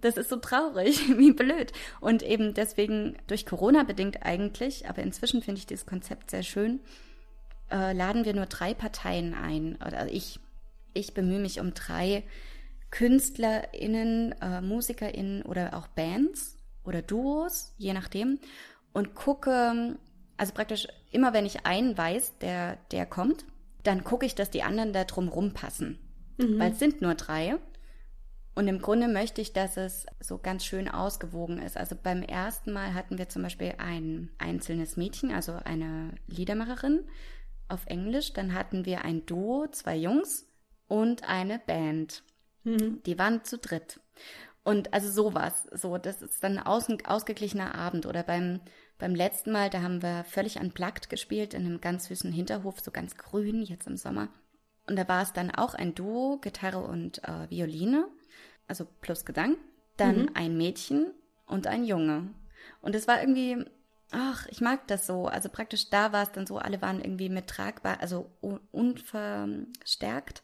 [0.00, 1.72] Das ist so traurig, wie blöd.
[2.00, 6.80] Und eben deswegen durch Corona bedingt eigentlich, aber inzwischen finde ich dieses Konzept sehr schön,
[7.70, 9.78] äh, laden wir nur drei Parteien ein.
[9.84, 10.40] Oder ich,
[10.92, 12.22] ich bemühe mich um drei
[12.90, 18.38] KünstlerInnen, äh, MusikerInnen oder auch Bands oder Duos, je nachdem,
[18.92, 19.96] und gucke,
[20.36, 23.44] also praktisch immer wenn ich einen weiß, der, der kommt,
[23.82, 25.98] dann gucke ich, dass die anderen da drum rumpassen.
[26.38, 26.58] Mhm.
[26.58, 27.56] Weil es sind nur drei.
[28.54, 31.76] Und im Grunde möchte ich, dass es so ganz schön ausgewogen ist.
[31.76, 37.04] Also beim ersten Mal hatten wir zum Beispiel ein einzelnes Mädchen, also eine Liedermacherin
[37.68, 38.32] auf Englisch.
[38.32, 40.48] Dann hatten wir ein Duo, zwei Jungs
[40.88, 42.24] und eine Band.
[42.64, 43.02] Mhm.
[43.04, 44.00] Die waren zu dritt.
[44.64, 48.06] Und also sowas, so, das ist dann ein aus, ausgeglichener Abend.
[48.06, 48.60] Oder beim,
[48.98, 52.90] beim letzten Mal, da haben wir völlig unplugged gespielt in einem ganz süßen Hinterhof, so
[52.90, 54.28] ganz grün, jetzt im Sommer.
[54.86, 58.08] Und da war es dann auch ein Duo, Gitarre und äh, Violine
[58.68, 59.56] also plus Gesang,
[59.96, 60.30] dann mhm.
[60.34, 61.12] ein Mädchen
[61.46, 62.28] und ein Junge.
[62.80, 63.64] Und es war irgendwie,
[64.12, 65.26] ach, ich mag das so.
[65.26, 68.30] Also praktisch da war es dann so, alle waren irgendwie mit tragbar, also
[68.70, 70.42] unverstärkt.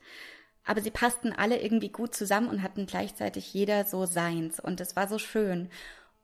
[0.65, 4.61] Aber sie passten alle irgendwie gut zusammen und hatten gleichzeitig jeder so seins.
[4.61, 5.69] Und es war so schön.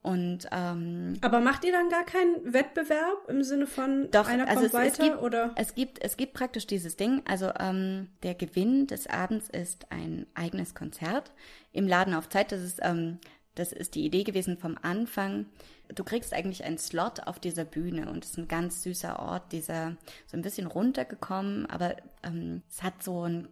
[0.03, 4.61] Und ähm, aber macht ihr dann gar keinen Wettbewerb im Sinne von doch, einer also
[4.61, 5.51] kommt es, weiter es gibt, oder?
[5.55, 7.21] Es gibt es gibt praktisch dieses Ding.
[7.27, 11.31] Also ähm, der Gewinn des Abends ist ein eigenes Konzert
[11.71, 12.51] im Laden auf Zeit.
[12.51, 13.19] Das ist ähm,
[13.53, 15.45] das ist die Idee gewesen vom Anfang.
[15.93, 19.51] Du kriegst eigentlich einen Slot auf dieser Bühne und es ist ein ganz süßer Ort,
[19.51, 23.49] dieser so ein bisschen runtergekommen, aber ähm, es hat so ein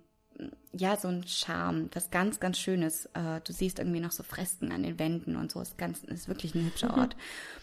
[0.71, 3.05] ja, so ein Charme, was ganz, ganz Schönes.
[3.13, 5.61] Äh, du siehst irgendwie noch so Fresken an den Wänden und so.
[5.61, 7.15] Ist ganz, ist wirklich ein hübscher Ort.
[7.15, 7.21] Mhm.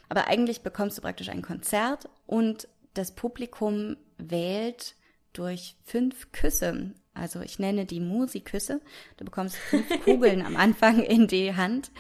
[0.09, 4.95] Aber eigentlich bekommst du praktisch ein Konzert und das Publikum wählt
[5.33, 6.95] durch fünf Küsse.
[7.14, 8.81] Also ich nenne die Musiküsse.
[9.16, 11.91] Du bekommst fünf Kugeln am Anfang in die Hand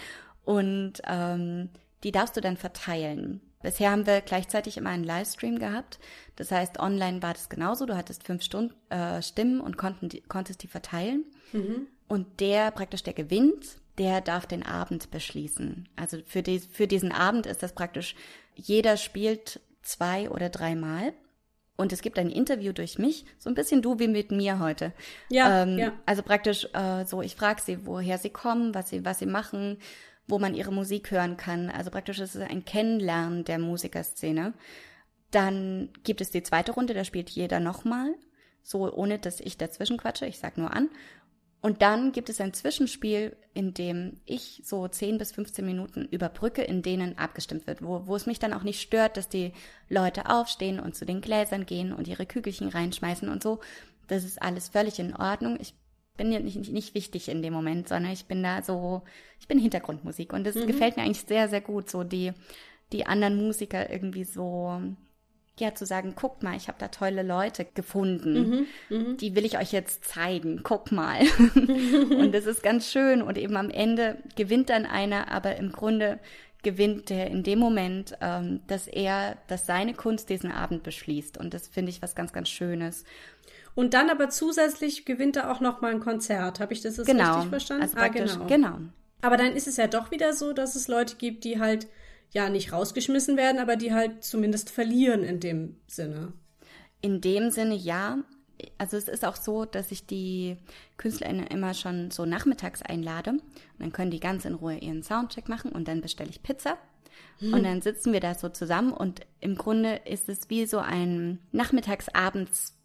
[0.44, 1.70] und ähm,
[2.04, 3.40] die darfst du dann verteilen.
[3.62, 5.98] Bisher haben wir gleichzeitig immer einen Livestream gehabt.
[6.36, 7.86] Das heißt, online war das genauso.
[7.86, 11.24] Du hattest fünf Stunden, äh, Stimmen und konnten die, konntest die verteilen.
[11.52, 11.86] Mhm.
[12.08, 15.88] Und der praktisch, der gewinnt, der darf den Abend beschließen.
[15.96, 18.14] Also für, die, für diesen Abend ist das praktisch,
[18.54, 21.12] jeder spielt zwei oder dreimal.
[21.76, 24.92] Und es gibt ein Interview durch mich, so ein bisschen du wie mit mir heute.
[25.28, 25.92] Ja, ähm, ja.
[26.06, 29.78] Also praktisch äh, so, ich frage sie, woher sie kommen, was sie, was sie machen,
[30.28, 31.70] wo man ihre Musik hören kann.
[31.70, 34.54] Also praktisch ist es ein Kennenlernen der Musikerszene.
[35.30, 38.14] Dann gibt es die zweite Runde, da spielt jeder nochmal,
[38.62, 40.88] so ohne dass ich dazwischen quatsche, ich sag nur an.
[41.62, 46.62] Und dann gibt es ein Zwischenspiel, in dem ich so 10 bis 15 Minuten überbrücke,
[46.62, 49.52] in denen abgestimmt wird, wo, wo es mich dann auch nicht stört, dass die
[49.88, 53.60] Leute aufstehen und zu den Gläsern gehen und ihre Kügelchen reinschmeißen und so.
[54.06, 55.58] Das ist alles völlig in Ordnung.
[55.60, 55.74] Ich
[56.16, 59.02] bin ja nicht, nicht, nicht wichtig in dem Moment, sondern ich bin da so,
[59.40, 60.66] ich bin Hintergrundmusik und das mhm.
[60.66, 62.32] gefällt mir eigentlich sehr, sehr gut, so die,
[62.92, 64.80] die anderen Musiker irgendwie so,
[65.58, 69.16] ja, zu sagen, guck mal, ich habe da tolle Leute gefunden, mhm, mhm.
[69.16, 71.20] die will ich euch jetzt zeigen, guck mal.
[71.54, 76.18] und das ist ganz schön und eben am Ende gewinnt dann einer, aber im Grunde
[76.62, 81.54] gewinnt der in dem Moment, ähm, dass er, dass seine Kunst diesen Abend beschließt und
[81.54, 83.04] das finde ich was ganz, ganz Schönes.
[83.76, 86.60] Und dann aber zusätzlich gewinnt er auch noch mal ein Konzert.
[86.60, 87.34] Habe ich das jetzt genau.
[87.34, 87.82] richtig verstanden?
[87.82, 88.46] Also ah, genau.
[88.46, 88.78] genau.
[89.20, 91.86] Aber dann ist es ja doch wieder so, dass es Leute gibt, die halt
[92.30, 96.32] ja nicht rausgeschmissen werden, aber die halt zumindest verlieren in dem Sinne.
[97.02, 98.18] In dem Sinne ja.
[98.78, 100.56] Also es ist auch so, dass ich die
[100.96, 103.32] KünstlerInnen immer schon so nachmittags einlade.
[103.32, 103.42] Und
[103.78, 106.78] dann können die ganz in Ruhe ihren Soundcheck machen und dann bestelle ich Pizza.
[107.40, 107.52] Hm.
[107.52, 111.40] Und dann sitzen wir da so zusammen und im Grunde ist es wie so ein
[111.52, 112.75] Nachmittagsabends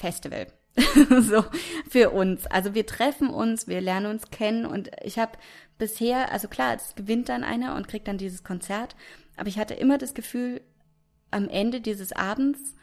[0.00, 0.46] Festival.
[1.20, 1.44] so
[1.88, 2.46] für uns.
[2.46, 5.32] Also wir treffen uns, wir lernen uns kennen und ich habe
[5.78, 8.96] bisher, also klar, es gewinnt dann einer und kriegt dann dieses Konzert,
[9.36, 10.60] aber ich hatte immer das Gefühl,
[11.30, 12.74] am Ende dieses Abends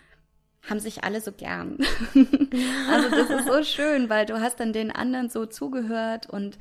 [0.70, 1.78] haben sich alle so gern.
[2.90, 6.58] also das ist so schön, weil du hast dann den anderen so zugehört und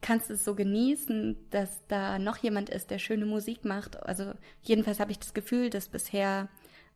[0.00, 4.02] kannst es so genießen, dass da noch jemand ist, der schöne Musik macht.
[4.02, 4.32] Also
[4.62, 6.48] jedenfalls habe ich das Gefühl, dass bisher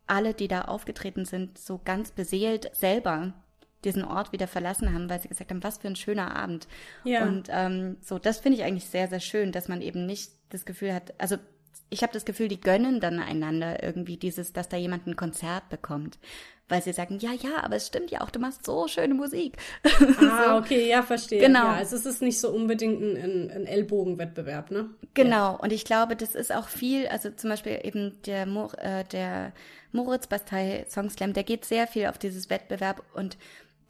[0.09, 3.33] alle, die da aufgetreten sind, so ganz beseelt selber
[3.85, 6.67] diesen Ort wieder verlassen haben, weil sie gesagt haben, was für ein schöner Abend.
[7.05, 7.25] Ja.
[7.25, 10.65] Und ähm, so, das finde ich eigentlich sehr, sehr schön, dass man eben nicht das
[10.65, 11.37] Gefühl hat, also
[11.91, 15.69] ich habe das Gefühl, die gönnen dann einander irgendwie dieses, dass da jemand ein Konzert
[15.69, 16.19] bekommt.
[16.69, 19.57] Weil sie sagen, ja, ja, aber es stimmt ja auch, du machst so schöne Musik.
[20.21, 20.57] Ah, so.
[20.57, 21.41] okay, ja, verstehe.
[21.41, 21.65] Genau.
[21.65, 24.91] Ja, also es ist nicht so unbedingt ein, ein, ein Ellbogenwettbewerb, ne?
[25.15, 29.05] Genau, und ich glaube, das ist auch viel, also zum Beispiel eben der, Mor äh,
[29.05, 29.53] der
[29.93, 33.39] Moritz Bastei Song Slam, der geht sehr viel auf dieses Wettbewerb und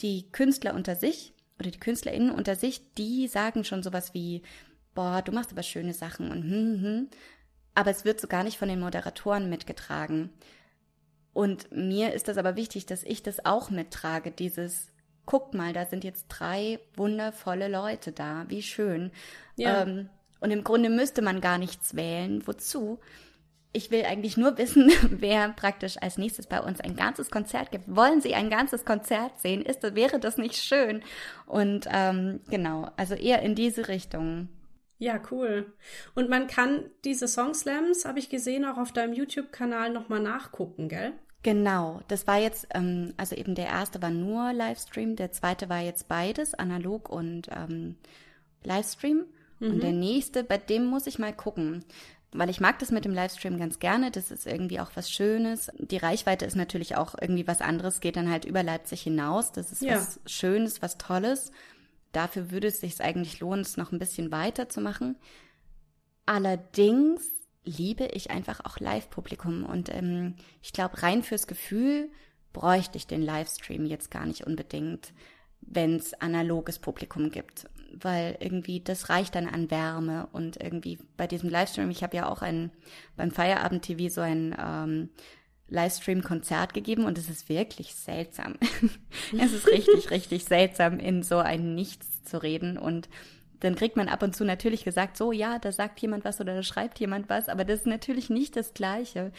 [0.00, 4.42] die Künstler unter sich oder die KünstlerInnen unter sich, die sagen schon sowas wie,
[4.94, 7.08] boah, du machst aber schöne Sachen und hm, hm.
[7.74, 10.30] Aber es wird so gar nicht von den Moderatoren mitgetragen.
[11.38, 14.88] Und mir ist das aber wichtig, dass ich das auch mittrage, dieses,
[15.24, 19.12] guck mal, da sind jetzt drei wundervolle Leute da, wie schön.
[19.54, 19.82] Ja.
[19.82, 20.08] Ähm,
[20.40, 22.44] und im Grunde müsste man gar nichts wählen.
[22.44, 22.98] Wozu?
[23.72, 27.84] Ich will eigentlich nur wissen, wer praktisch als nächstes bei uns ein ganzes Konzert gibt.
[27.86, 29.62] Wollen Sie ein ganzes Konzert sehen?
[29.62, 31.04] Ist, wäre das nicht schön?
[31.46, 34.48] Und ähm, genau, also eher in diese Richtung.
[34.98, 35.72] Ja, cool.
[36.16, 41.12] Und man kann diese Songslams, habe ich gesehen, auch auf deinem YouTube-Kanal nochmal nachgucken, gell?
[41.42, 45.80] Genau, das war jetzt, ähm, also eben der erste war nur Livestream, der zweite war
[45.80, 47.96] jetzt beides, analog und ähm,
[48.64, 49.24] Livestream.
[49.60, 49.70] Mhm.
[49.70, 51.84] Und der nächste, bei dem muss ich mal gucken.
[52.32, 54.10] Weil ich mag das mit dem Livestream ganz gerne.
[54.10, 55.70] Das ist irgendwie auch was Schönes.
[55.78, 59.52] Die Reichweite ist natürlich auch irgendwie was anderes, geht dann halt über Leipzig hinaus.
[59.52, 59.94] Das ist ja.
[59.94, 61.52] was Schönes, was Tolles.
[62.12, 65.16] Dafür würde es sich eigentlich lohnen, es noch ein bisschen weiter zu machen.
[66.26, 67.26] Allerdings
[67.68, 69.64] liebe ich einfach auch Live-Publikum.
[69.64, 72.10] Und ähm, ich glaube, rein fürs Gefühl
[72.52, 75.12] bräuchte ich den Livestream jetzt gar nicht unbedingt,
[75.60, 80.28] wenn es analoges Publikum gibt, weil irgendwie das reicht dann an Wärme.
[80.32, 82.70] Und irgendwie bei diesem Livestream, ich habe ja auch ein
[83.16, 85.10] beim Feierabend TV so ein ähm,
[85.68, 88.54] Livestream-Konzert gegeben und es ist wirklich seltsam.
[89.38, 92.78] es ist richtig, richtig seltsam, in so ein Nichts zu reden.
[92.78, 93.08] Und
[93.60, 96.54] dann kriegt man ab und zu natürlich gesagt, so ja, da sagt jemand was oder
[96.54, 99.32] da schreibt jemand was, aber das ist natürlich nicht das Gleiche.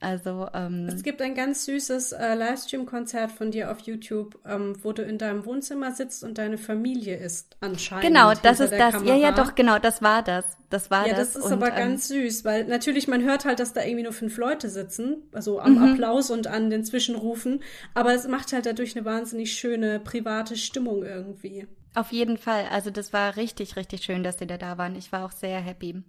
[0.00, 4.92] Also ähm, es gibt ein ganz süßes äh, Livestream-Konzert von dir auf YouTube, ähm, wo
[4.92, 8.06] du in deinem Wohnzimmer sitzt und deine Familie ist anscheinend.
[8.06, 8.94] Genau, das ist das.
[8.94, 9.16] Kamera.
[9.16, 10.44] Ja, ja, doch, genau, das war das.
[10.70, 11.34] Das war ja, das.
[11.34, 13.82] Ja, das ist und, aber ähm, ganz süß, weil natürlich man hört halt, dass da
[13.82, 15.94] irgendwie nur fünf Leute sitzen, also am mhm.
[15.94, 17.60] Applaus und an den Zwischenrufen,
[17.94, 21.66] aber es macht halt dadurch eine wahnsinnig schöne private Stimmung irgendwie.
[21.98, 22.66] Auf jeden Fall.
[22.70, 24.94] Also das war richtig, richtig schön, dass die da da waren.
[24.94, 26.04] Ich war auch sehr happy.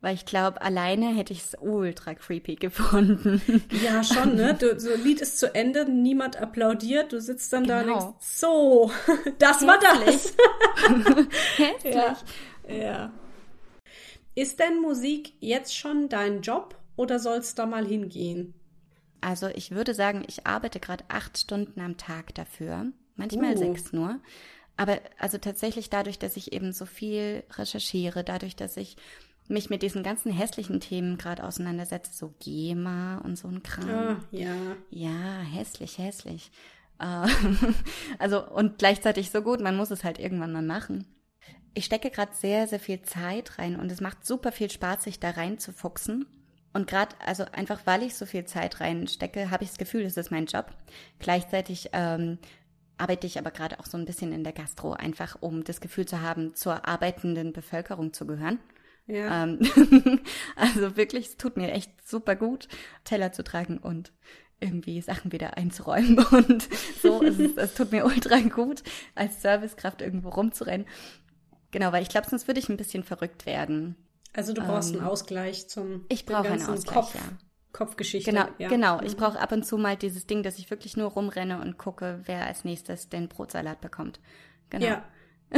[0.00, 3.40] Weil ich glaube, alleine hätte ich es ultra creepy gefunden.
[3.84, 4.54] Ja, schon, ne?
[4.54, 7.74] Du, so Lied ist zu Ende, niemand applaudiert, du sitzt dann genau.
[7.74, 8.00] da und genau.
[8.00, 8.90] denkst, so,
[9.38, 9.68] das Hässlich.
[9.68, 10.34] war das.
[11.56, 11.94] Hässlich.
[12.68, 12.74] Ja.
[12.74, 13.12] ja.
[14.34, 18.54] Ist denn Musik jetzt schon dein Job oder soll es da mal hingehen?
[19.20, 23.58] Also ich würde sagen, ich arbeite gerade acht Stunden am Tag dafür, manchmal uh.
[23.58, 24.18] sechs nur.
[24.78, 28.96] Aber also tatsächlich dadurch, dass ich eben so viel recherchiere, dadurch, dass ich
[29.48, 33.90] mich mit diesen ganzen hässlichen Themen gerade auseinandersetze, so GEMA und so ein Kram.
[33.90, 34.54] Ah, ja.
[34.90, 36.52] Ja, hässlich, hässlich.
[37.00, 37.26] Äh,
[38.20, 41.06] also und gleichzeitig so gut, man muss es halt irgendwann mal machen.
[41.74, 45.18] Ich stecke gerade sehr, sehr viel Zeit rein und es macht super viel Spaß, sich
[45.18, 46.26] da reinzufuchsen.
[46.72, 50.16] Und gerade, also einfach weil ich so viel Zeit reinstecke, habe ich das Gefühl, es
[50.16, 50.70] ist mein Job.
[51.18, 52.38] Gleichzeitig ähm,
[52.98, 56.06] arbeite ich aber gerade auch so ein bisschen in der Gastro, einfach um das Gefühl
[56.06, 58.58] zu haben, zur arbeitenden Bevölkerung zu gehören.
[59.06, 59.44] Ja.
[59.44, 59.60] Ähm,
[60.56, 62.68] also wirklich, es tut mir echt super gut,
[63.04, 64.12] Teller zu tragen und
[64.60, 66.68] irgendwie Sachen wieder einzuräumen und
[67.02, 67.22] so.
[67.22, 68.82] es, ist, es tut mir ultra gut,
[69.14, 70.86] als Servicekraft irgendwo rumzurennen.
[71.70, 73.96] Genau, weil ich glaube, sonst würde ich ein bisschen verrückt werden.
[74.32, 77.14] Also du brauchst ähm, einen Ausgleich zum Ich brauche einen Ausgleich, Kopf.
[77.14, 77.20] ja.
[77.78, 78.32] Kopfgeschichte.
[78.32, 78.68] Genau, ja.
[78.68, 79.00] genau.
[79.02, 79.20] Ich mhm.
[79.20, 82.44] brauche ab und zu mal dieses Ding, dass ich wirklich nur rumrenne und gucke, wer
[82.44, 84.18] als nächstes den Brotsalat bekommt.
[84.68, 84.84] Genau.
[84.84, 85.04] Ja.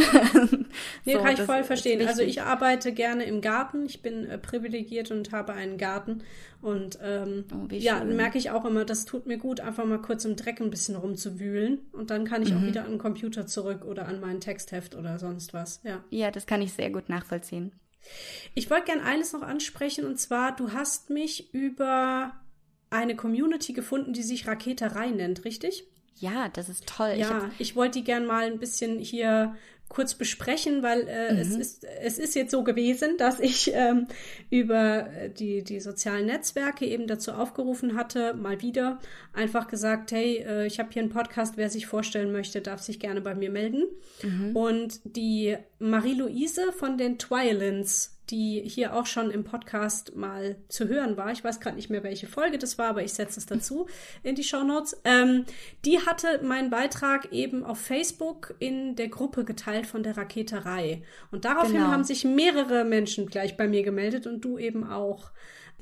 [1.04, 2.06] nee, so, kann ich voll verstehen.
[2.06, 3.86] Also ich arbeite gerne im Garten.
[3.86, 6.22] Ich bin äh, privilegiert und habe einen Garten.
[6.60, 10.26] Und ähm, oh, ja, merke ich auch immer, das tut mir gut, einfach mal kurz
[10.26, 11.80] im Dreck ein bisschen rumzuwühlen.
[11.92, 12.58] Und dann kann ich mhm.
[12.58, 15.80] auch wieder an den Computer zurück oder an meinen Textheft oder sonst was.
[15.84, 17.72] Ja, ja das kann ich sehr gut nachvollziehen.
[18.54, 22.32] Ich wollte gern eines noch ansprechen und zwar, du hast mich über
[22.90, 25.84] eine Community gefunden, die sich Raketerei nennt, richtig?
[26.16, 27.14] Ja, das ist toll.
[27.16, 29.56] Ja, ich, ich wollte die gern mal ein bisschen hier
[29.90, 31.40] kurz besprechen, weil äh, mhm.
[31.40, 34.06] es, ist, es ist jetzt so gewesen, dass ich ähm,
[34.48, 39.00] über die, die sozialen Netzwerke eben dazu aufgerufen hatte, mal wieder
[39.32, 43.00] einfach gesagt, hey, äh, ich habe hier einen Podcast, wer sich vorstellen möchte, darf sich
[43.00, 43.82] gerne bei mir melden.
[44.22, 44.56] Mhm.
[44.56, 51.16] Und die Marie-Louise von den Twilins, die hier auch schon im Podcast mal zu hören
[51.16, 51.32] war.
[51.32, 53.86] Ich weiß gerade nicht mehr, welche Folge das war, aber ich setze es dazu
[54.22, 55.00] in die Show Notes.
[55.04, 55.44] Ähm,
[55.84, 61.02] die hatte meinen Beitrag eben auf Facebook in der Gruppe geteilt von der Raketerei.
[61.30, 61.88] Und daraufhin genau.
[61.88, 65.30] haben sich mehrere Menschen gleich bei mir gemeldet und du eben auch.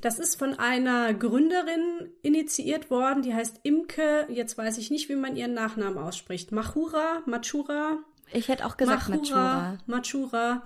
[0.01, 5.15] Das ist von einer Gründerin initiiert worden, die heißt Imke, jetzt weiß ich nicht, wie
[5.15, 6.53] man ihren Nachnamen ausspricht.
[6.53, 7.99] Machura, Machura?
[8.31, 9.77] Ich hätte auch gesagt Machura.
[9.87, 10.63] Machura.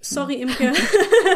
[0.00, 0.72] Sorry, Imke.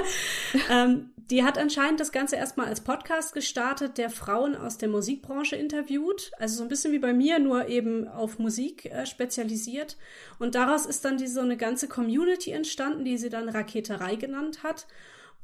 [0.70, 5.56] ähm, die hat anscheinend das Ganze erstmal als Podcast gestartet, der Frauen aus der Musikbranche
[5.56, 6.30] interviewt.
[6.38, 9.96] Also so ein bisschen wie bei mir, nur eben auf Musik äh, spezialisiert.
[10.38, 14.62] Und daraus ist dann diese, so eine ganze Community entstanden, die sie dann Raketerei genannt
[14.62, 14.86] hat.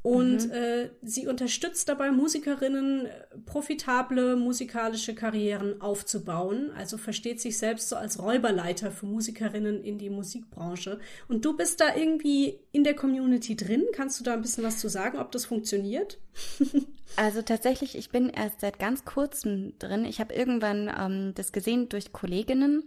[0.02, 0.52] Und mhm.
[0.52, 3.08] äh, sie unterstützt dabei Musikerinnen,
[3.46, 6.70] profitable musikalische Karrieren aufzubauen.
[6.76, 11.00] Also versteht sich selbst so als Räuberleiter für Musikerinnen in die Musikbranche.
[11.26, 13.84] Und du bist da irgendwie in der Community drin.
[13.92, 16.18] Kannst du da ein bisschen was zu sagen, ob das funktioniert?
[17.16, 20.04] also tatsächlich, ich bin erst seit ganz kurzem drin.
[20.04, 22.84] Ich habe irgendwann ähm, das gesehen durch Kolleginnen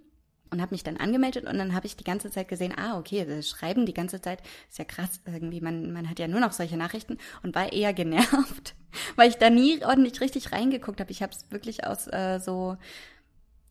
[0.51, 3.25] und habe mich dann angemeldet und dann habe ich die ganze Zeit gesehen, ah, okay,
[3.25, 6.51] das Schreiben die ganze Zeit ist ja krass irgendwie, man, man hat ja nur noch
[6.51, 8.75] solche Nachrichten und war eher genervt,
[9.15, 11.11] weil ich da nie ordentlich richtig reingeguckt habe.
[11.11, 12.77] Ich habe es wirklich aus äh, so,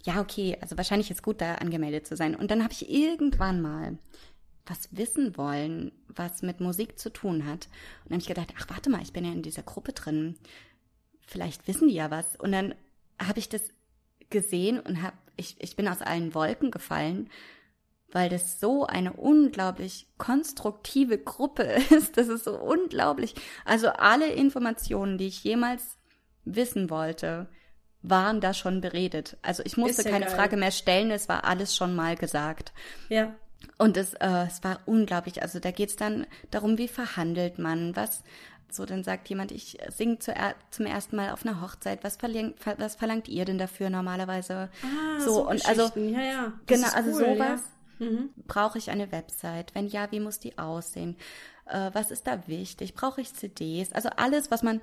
[0.05, 2.35] ja, okay, also wahrscheinlich ist gut, da angemeldet zu sein.
[2.35, 3.99] Und dann habe ich irgendwann mal
[4.67, 7.67] was wissen wollen, was mit Musik zu tun hat.
[8.05, 10.37] Und dann habe ich gedacht, ach, warte mal, ich bin ja in dieser Gruppe drin.
[11.27, 12.37] Vielleicht wissen die ja was.
[12.37, 12.75] Und dann
[13.19, 13.63] habe ich das
[14.31, 17.29] gesehen und habe ich, ich bin aus allen Wolken gefallen,
[18.13, 22.17] weil das so eine unglaublich konstruktive Gruppe ist.
[22.17, 23.35] Das ist so unglaublich.
[23.65, 25.99] Also alle Informationen, die ich jemals
[26.45, 27.49] wissen wollte,
[28.03, 29.37] waren da schon beredet.
[29.43, 30.35] Also ich musste ja keine geil.
[30.35, 32.73] Frage mehr stellen, es war alles schon mal gesagt.
[33.09, 33.35] Ja.
[33.77, 35.43] Und es, äh, es war unglaublich.
[35.43, 38.25] Also da geht's dann darum, wie verhandelt man, was,
[38.75, 40.35] so, dann sagt jemand, ich singe zu,
[40.71, 42.05] zum ersten Mal auf einer Hochzeit.
[42.05, 44.69] Was verlangt, was verlangt ihr denn dafür normalerweise?
[44.83, 46.53] Ah, so, so und also ja, ja.
[46.67, 47.61] genau, also cool, sowas
[47.99, 48.07] ja.
[48.07, 48.31] mhm.
[48.47, 49.75] brauche ich eine Website.
[49.75, 51.17] Wenn ja, wie muss die aussehen?
[51.67, 52.95] Äh, was ist da wichtig?
[52.95, 53.93] Brauche ich CDs?
[53.93, 54.81] Also alles, was man,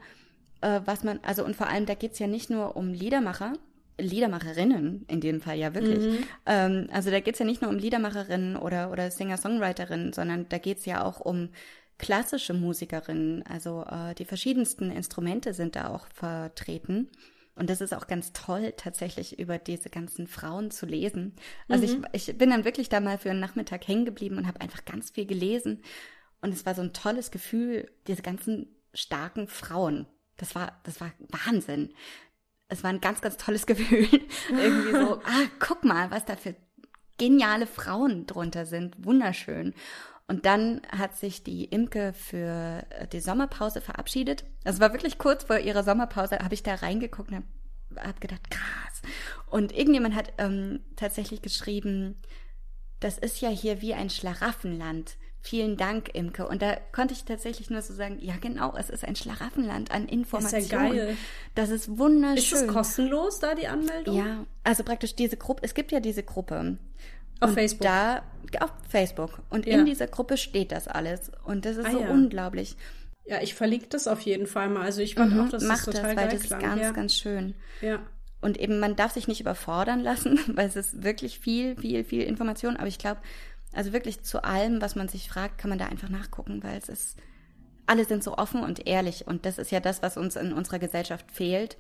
[0.62, 3.54] äh, was man, also und vor allem, da geht's ja nicht nur um Liedermacher,
[4.00, 6.06] Liedermacherinnen in dem Fall ja wirklich.
[6.06, 6.24] Mhm.
[6.46, 10.86] Ähm, also da geht's ja nicht nur um Liedermacherinnen oder, oder Singer-Songwriterinnen, sondern da geht's
[10.86, 11.50] ja auch um
[11.98, 13.44] klassische Musikerinnen.
[13.46, 17.10] Also äh, die verschiedensten Instrumente sind da auch vertreten.
[17.56, 21.36] Und das ist auch ganz toll, tatsächlich über diese ganzen Frauen zu lesen.
[21.68, 22.06] Also mhm.
[22.12, 24.86] ich, ich bin dann wirklich da mal für einen Nachmittag hängen geblieben und habe einfach
[24.86, 25.82] ganz viel gelesen.
[26.42, 30.06] Und es war so ein tolles Gefühl, diese ganzen starken Frauen.
[30.38, 31.94] Das war, das war Wahnsinn.
[32.68, 34.08] Es war ein ganz, ganz tolles Gefühl.
[34.52, 36.56] Irgendwie so, ah, guck mal, was da für
[37.18, 39.04] geniale Frauen drunter sind.
[39.04, 39.74] Wunderschön.
[40.28, 44.44] Und dann hat sich die Imke für äh, die Sommerpause verabschiedet.
[44.64, 48.50] Das war wirklich kurz vor ihrer Sommerpause, habe ich da reingeguckt und habe hab gedacht,
[48.50, 49.02] krass.
[49.50, 52.16] Und irgendjemand hat ähm, tatsächlich geschrieben,
[53.00, 55.16] das ist ja hier wie ein Schlaraffenland.
[55.40, 56.46] Vielen Dank, Imke.
[56.46, 60.08] Und da konnte ich tatsächlich nur so sagen, ja genau, es ist ein Schlaraffenland an
[60.08, 60.52] Informationen.
[60.52, 61.18] Das ist ja geil.
[61.56, 62.38] Das ist wunderschön.
[62.38, 64.18] Ist es kostenlos, da die Anmeldung?
[64.18, 66.78] Ja, also praktisch diese Gruppe, es gibt ja diese Gruppe.
[67.40, 67.82] Auf und Facebook.
[67.82, 68.24] Da,
[68.60, 69.40] auf Facebook.
[69.50, 69.78] Und ja.
[69.80, 71.32] in dieser Gruppe steht das alles.
[71.44, 72.10] Und das ist ah, so ja.
[72.10, 72.76] unglaublich.
[73.26, 74.84] Ja, ich verlinke das auf jeden Fall mal.
[74.84, 76.92] Also ich fand mhm, auch, dass das total das, weil das ist ganz, ja.
[76.92, 77.56] ganz schön.
[77.82, 78.00] Ja.
[78.40, 82.24] Und eben, man darf sich nicht überfordern lassen, weil es ist wirklich viel, viel, viel
[82.24, 82.78] Information.
[82.78, 83.22] Aber ich glaube,
[83.74, 86.88] also wirklich zu allem, was man sich fragt, kann man da einfach nachgucken, weil es
[86.88, 87.18] ist,
[87.86, 89.28] alle sind so offen und ehrlich.
[89.28, 91.78] Und das ist ja das, was uns in unserer Gesellschaft fehlt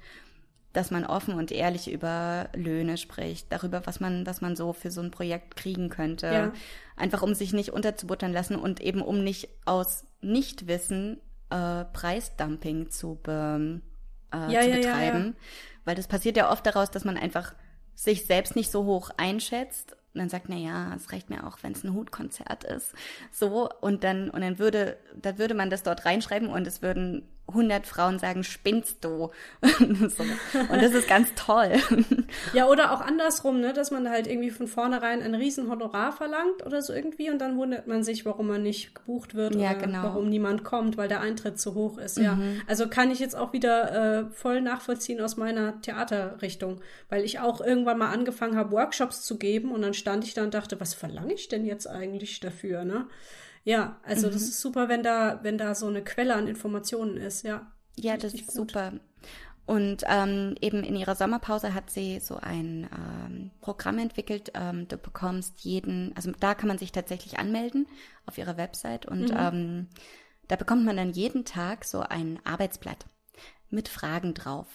[0.77, 4.91] dass man offen und ehrlich über Löhne spricht, darüber, was man, was man so für
[4.91, 6.27] so ein Projekt kriegen könnte.
[6.27, 6.53] Ja.
[6.95, 11.19] Einfach um sich nicht unterzubuttern lassen und eben um nicht aus Nichtwissen
[11.49, 13.81] äh, Preisdumping zu, be,
[14.31, 15.35] äh, ja, zu ja, betreiben.
[15.83, 17.55] Weil das passiert ja oft daraus, dass man einfach
[17.95, 21.57] sich selbst nicht so hoch einschätzt und dann sagt, na ja, es reicht mir auch,
[21.63, 22.93] wenn es ein Hutkonzert ist.
[23.31, 27.27] So, und dann, und dann würde, da würde man das dort reinschreiben und es würden
[27.47, 29.31] 100 Frauen sagen, spinnst du?
[29.61, 30.23] so.
[30.69, 31.73] Und das ist ganz toll.
[32.53, 36.65] ja, oder auch andersrum, ne, dass man halt irgendwie von vornherein ein riesen Honorar verlangt
[36.65, 39.79] oder so irgendwie und dann wundert man sich, warum man nicht gebucht wird ja, oder
[39.79, 40.03] genau.
[40.03, 42.17] warum niemand kommt, weil der Eintritt zu hoch ist.
[42.17, 42.23] Mhm.
[42.23, 42.37] Ja,
[42.67, 47.61] also kann ich jetzt auch wieder äh, voll nachvollziehen aus meiner Theaterrichtung, weil ich auch
[47.61, 50.93] irgendwann mal angefangen habe, Workshops zu geben und dann stand ich da und dachte, was
[50.93, 53.07] verlange ich denn jetzt eigentlich dafür, ne?
[53.67, 54.31] Ja, also mhm.
[54.31, 57.69] das ist super, wenn da, wenn da so eine Quelle an Informationen ist, ja.
[57.97, 58.55] Ja, das ist gut.
[58.55, 58.93] super.
[59.65, 64.53] Und ähm, eben in ihrer Sommerpause hat sie so ein ähm, Programm entwickelt.
[64.53, 67.87] Ähm, du bekommst jeden, also da kann man sich tatsächlich anmelden
[68.25, 69.37] auf ihrer Website und mhm.
[69.37, 69.87] ähm,
[70.47, 73.05] Da bekommt man dann jeden Tag so ein Arbeitsblatt
[73.69, 74.67] mit Fragen drauf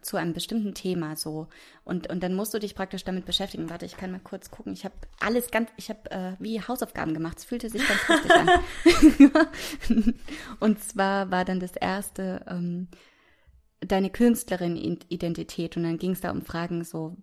[0.00, 1.48] zu einem bestimmten Thema so
[1.84, 3.68] und und dann musst du dich praktisch damit beschäftigen.
[3.68, 4.72] Warte, ich kann mal kurz gucken.
[4.72, 7.38] Ich habe alles ganz, ich habe äh, wie Hausaufgaben gemacht.
[7.38, 10.14] Es fühlte sich ganz richtig an.
[10.60, 12.88] und zwar war dann das erste ähm,
[13.80, 17.16] deine Künstlerin-Identität und dann ging es da um Fragen so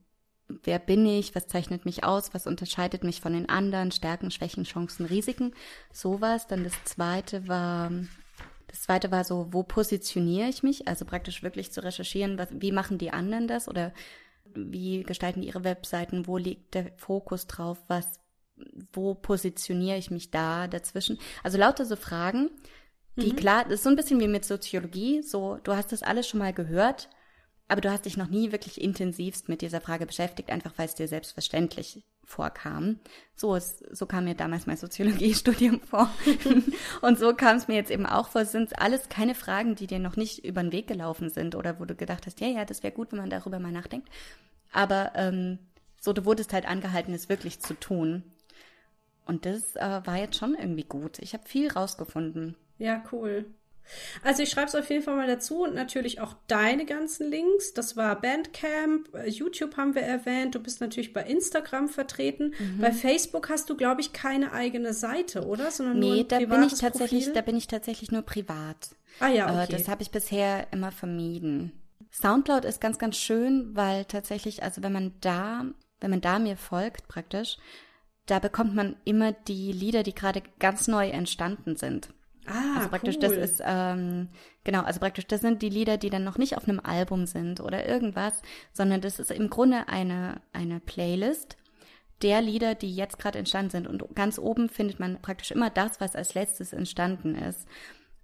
[0.64, 4.64] wer bin ich, was zeichnet mich aus, was unterscheidet mich von den anderen, Stärken, Schwächen,
[4.64, 5.54] Chancen, Risiken,
[5.92, 6.48] sowas.
[6.48, 7.92] Dann das zweite war,
[8.72, 10.88] das zweite war so, wo positioniere ich mich?
[10.88, 13.94] Also praktisch wirklich zu recherchieren, was, wie machen die anderen das oder
[14.46, 18.20] wie gestalten die ihre Webseiten, wo liegt der Fokus drauf, was,
[18.94, 21.20] wo positioniere ich mich da dazwischen?
[21.44, 22.50] Also lauter so Fragen,
[23.18, 23.36] die mhm.
[23.36, 26.40] klar, das ist so ein bisschen wie mit Soziologie, so, du hast das alles schon
[26.40, 27.10] mal gehört,
[27.72, 30.96] aber du hast dich noch nie wirklich intensivst mit dieser Frage beschäftigt, einfach weil es
[30.96, 33.00] dir selbstverständlich vorkam.
[33.34, 36.10] So, ist, so kam mir damals mein Soziologiestudium vor.
[37.02, 38.42] und so kam es mir jetzt eben auch vor.
[38.42, 41.80] Es sind alles keine Fragen, die dir noch nicht über den Weg gelaufen sind oder
[41.80, 44.10] wo du gedacht hast, ja, ja, das wäre gut, wenn man darüber mal nachdenkt.
[44.74, 45.58] Aber ähm,
[46.02, 48.24] so, du wurdest halt angehalten, es wirklich zu tun.
[49.26, 51.20] Und das äh, war jetzt schon irgendwie gut.
[51.20, 52.58] Ich habe viel rausgefunden.
[52.80, 53.46] Ja, cool.
[54.24, 57.74] Also ich schreibe es auf jeden Fall mal dazu und natürlich auch deine ganzen Links.
[57.74, 60.56] Das war Bandcamp, äh, YouTube haben wir erwähnt.
[60.56, 62.54] Du bist natürlich bei Instagram vertreten.
[62.58, 62.80] Mhm.
[62.80, 65.72] Bei Facebook hast du, glaube ich, keine eigene Seite, oder?
[65.72, 67.34] Sondern nee, nur ein da bin ich tatsächlich, Profil?
[67.34, 68.90] da bin ich tatsächlich nur privat.
[69.20, 69.74] Ah ja, okay.
[69.74, 71.72] Äh, das habe ich bisher immer vermieden.
[72.12, 75.66] Soundcloud ist ganz, ganz schön, weil tatsächlich, also wenn man da,
[76.00, 77.58] wenn man da mir folgt praktisch,
[78.26, 82.10] da bekommt man immer die Lieder, die gerade ganz neu entstanden sind.
[82.48, 83.22] Ah, also praktisch cool.
[83.22, 84.30] das ist ähm,
[84.64, 87.60] genau, also praktisch das sind die Lieder, die dann noch nicht auf einem Album sind
[87.60, 88.42] oder irgendwas,
[88.74, 91.58] sondern das ist im Grunde eine eine Playlist
[92.22, 96.00] der Lieder, die jetzt gerade entstanden sind und ganz oben findet man praktisch immer das,
[96.00, 97.68] was als letztes entstanden ist.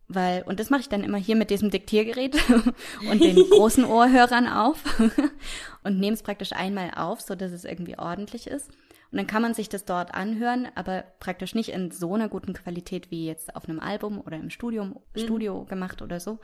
[0.10, 2.38] Weil, und das mache ich dann immer hier mit diesem Diktiergerät
[3.12, 4.82] und den großen Ohrhörern auf
[5.84, 8.72] und nehme es praktisch einmal auf, so dass es irgendwie ordentlich ist.
[9.12, 12.54] Und dann kann man sich das dort anhören, aber praktisch nicht in so einer guten
[12.54, 15.20] Qualität wie jetzt auf einem Album oder im Studium, mhm.
[15.20, 16.40] Studio gemacht oder so.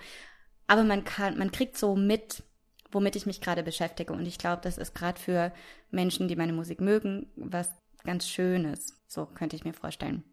[0.68, 2.44] Aber man kann, man kriegt so mit,
[2.92, 4.14] womit ich mich gerade beschäftige.
[4.14, 5.52] Und ich glaube, das ist gerade für
[5.92, 7.70] Menschen, die meine Musik mögen, was
[8.04, 9.02] ganz Schönes.
[9.08, 10.24] So könnte ich mir vorstellen.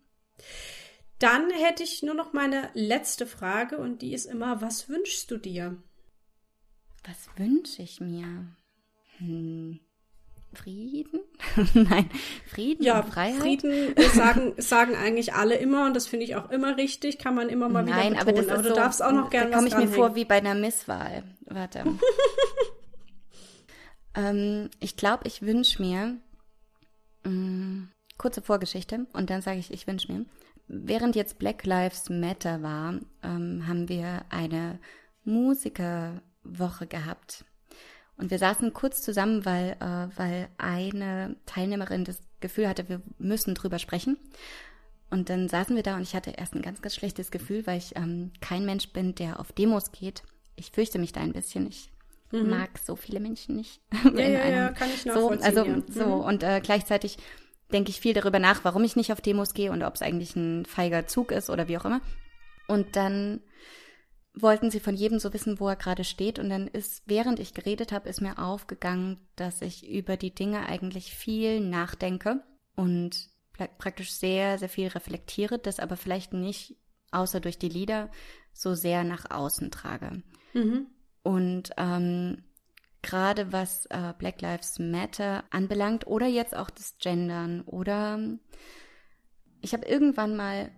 [1.18, 5.36] Dann hätte ich nur noch meine letzte Frage und die ist immer, was wünschst du
[5.36, 5.76] dir?
[7.04, 8.56] Was wünsche ich mir?
[9.18, 9.80] Hm.
[10.52, 11.20] Frieden?
[11.74, 12.10] Nein,
[12.46, 13.40] Frieden ja, und Freiheit.
[13.40, 17.48] Frieden sagen, sagen eigentlich alle immer und das finde ich auch immer richtig, kann man
[17.48, 18.28] immer mal Nein, wieder betonen.
[18.28, 20.24] aber, das aber du so, darfst auch noch gerne Da komme ich mir vor wie
[20.24, 21.22] bei einer Misswahl.
[21.46, 21.84] Warte.
[24.16, 26.16] ähm, ich glaube, ich wünsche mir
[27.24, 27.88] mh, mm,
[28.18, 30.24] kurze Vorgeschichte und dann sage ich, ich wünsche mir.
[30.66, 34.78] Während jetzt Black Lives Matter war, ähm, haben wir eine
[35.24, 37.44] Musikerwoche gehabt
[38.20, 43.54] und wir saßen kurz zusammen, weil, äh, weil eine Teilnehmerin das Gefühl hatte, wir müssen
[43.54, 44.18] drüber sprechen.
[45.10, 47.78] Und dann saßen wir da und ich hatte erst ein ganz, ganz schlechtes Gefühl, weil
[47.78, 50.22] ich ähm, kein Mensch bin, der auf Demos geht.
[50.54, 51.66] Ich fürchte mich da ein bisschen.
[51.66, 51.90] Ich
[52.30, 52.50] mhm.
[52.50, 53.80] mag so viele Menschen nicht.
[54.14, 55.82] Ja, ja, ja, kann ich so, also ja.
[55.88, 56.20] so mhm.
[56.20, 57.16] und äh, gleichzeitig
[57.72, 60.36] denke ich viel darüber nach, warum ich nicht auf Demos gehe und ob es eigentlich
[60.36, 62.00] ein feiger Zug ist oder wie auch immer.
[62.68, 63.40] Und dann
[64.34, 66.38] wollten sie von jedem so wissen, wo er gerade steht.
[66.38, 70.66] Und dann ist, während ich geredet habe, ist mir aufgegangen, dass ich über die Dinge
[70.66, 72.42] eigentlich viel nachdenke
[72.76, 73.28] und
[73.78, 76.76] praktisch sehr, sehr viel reflektiere, das aber vielleicht nicht,
[77.10, 78.10] außer durch die Lieder,
[78.52, 80.22] so sehr nach außen trage.
[80.54, 80.86] Mhm.
[81.22, 82.44] Und ähm,
[83.02, 88.18] gerade was äh, Black Lives Matter anbelangt oder jetzt auch das Gendern oder
[89.60, 90.70] ich habe irgendwann mal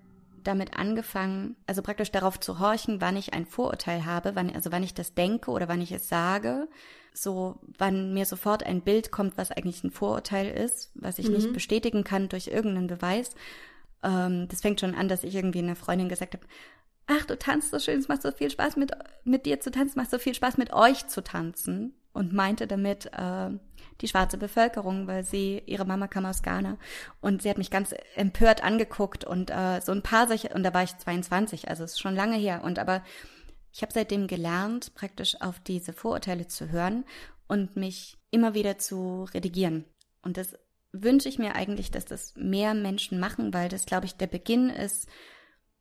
[0.42, 4.82] damit angefangen, also praktisch darauf zu horchen, wann ich ein Vorurteil habe, wann, also wann
[4.82, 6.68] ich das denke oder wann ich es sage,
[7.14, 11.34] so wann mir sofort ein Bild kommt, was eigentlich ein Vorurteil ist, was ich mhm.
[11.34, 13.30] nicht bestätigen kann durch irgendeinen Beweis.
[14.02, 16.46] Ähm, das fängt schon an, dass ich irgendwie einer Freundin gesagt habe,
[17.06, 18.92] ach, du tanzt so schön, es macht so viel Spaß mit,
[19.24, 23.06] mit dir zu tanzen, macht so viel Spaß mit euch zu tanzen und meinte damit
[23.06, 23.50] äh,
[24.00, 26.78] die schwarze Bevölkerung, weil sie, ihre Mama kam aus Ghana
[27.20, 30.74] und sie hat mich ganz empört angeguckt und äh, so ein paar solche, und da
[30.74, 33.02] war ich 22, also ist schon lange her und aber
[33.72, 37.04] ich habe seitdem gelernt, praktisch auf diese Vorurteile zu hören
[37.48, 39.86] und mich immer wieder zu redigieren.
[40.22, 40.58] Und das
[40.92, 44.68] wünsche ich mir eigentlich, dass das mehr Menschen machen, weil das, glaube ich, der Beginn
[44.68, 45.08] ist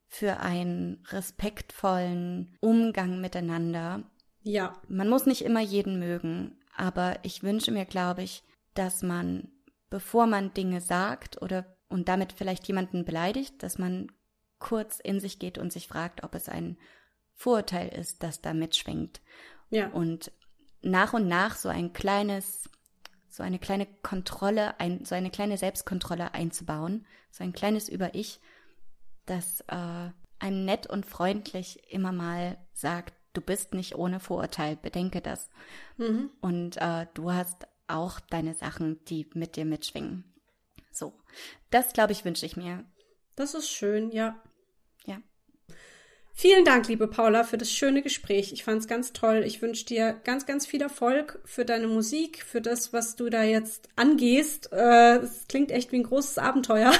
[0.08, 4.06] für einen respektvollen Umgang miteinander
[4.44, 4.82] ja.
[4.88, 9.52] Man muss nicht immer jeden mögen, aber ich wünsche mir, glaube ich, dass man,
[9.92, 14.12] bevor man Dinge sagt oder und damit vielleicht jemanden beleidigt, dass man
[14.58, 16.80] kurz in sich geht und sich fragt, ob es ein
[17.36, 19.22] Vorurteil ist, das da mitschwingt.
[19.70, 19.90] Ja.
[19.90, 20.32] Und
[20.82, 22.68] nach und nach so ein kleines,
[23.30, 28.40] so eine kleine Kontrolle, ein, so eine kleine Selbstkontrolle einzubauen, so ein kleines Über-Ich,
[29.28, 30.10] das äh,
[30.40, 35.50] einem nett und freundlich immer mal sagt, du bist nicht ohne Vorurteil, bedenke das.
[35.98, 36.30] Mhm.
[36.42, 40.24] Und äh, du hast auch deine Sachen, die mit dir mitschwingen.
[40.92, 41.14] So,
[41.70, 42.84] das glaube ich, wünsche ich mir.
[43.36, 44.40] Das ist schön, ja.
[45.06, 45.22] Ja.
[46.34, 48.52] Vielen Dank, liebe Paula, für das schöne Gespräch.
[48.52, 49.44] Ich fand es ganz toll.
[49.46, 53.44] Ich wünsche dir ganz, ganz viel Erfolg für deine Musik, für das, was du da
[53.44, 54.72] jetzt angehst.
[54.72, 56.94] Äh, es klingt echt wie ein großes Abenteuer.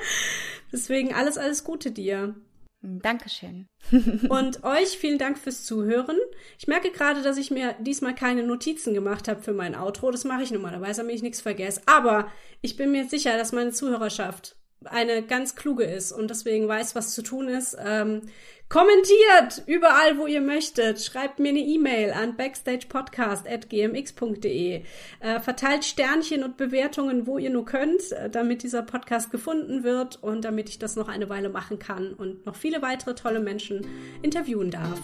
[0.72, 2.34] Deswegen alles, alles Gute dir.
[2.82, 3.68] Dankeschön.
[4.30, 6.16] und euch vielen Dank fürs Zuhören.
[6.58, 10.10] Ich merke gerade, dass ich mir diesmal keine Notizen gemacht habe für mein Outro.
[10.10, 11.82] Das mache ich normalerweise, damit ich nichts vergesse.
[11.84, 12.28] Aber
[12.62, 17.14] ich bin mir sicher, dass meine Zuhörerschaft eine ganz kluge ist und deswegen weiß, was
[17.14, 17.76] zu tun ist.
[17.78, 18.22] Ähm,
[18.70, 21.02] kommentiert überall, wo ihr möchtet.
[21.02, 24.82] Schreibt mir eine E-Mail an backstagepodcast.gmx.de.
[25.20, 30.22] Äh, verteilt Sternchen und Bewertungen, wo ihr nur könnt, äh, damit dieser Podcast gefunden wird
[30.22, 33.86] und damit ich das noch eine Weile machen kann und noch viele weitere tolle Menschen
[34.22, 34.98] interviewen darf.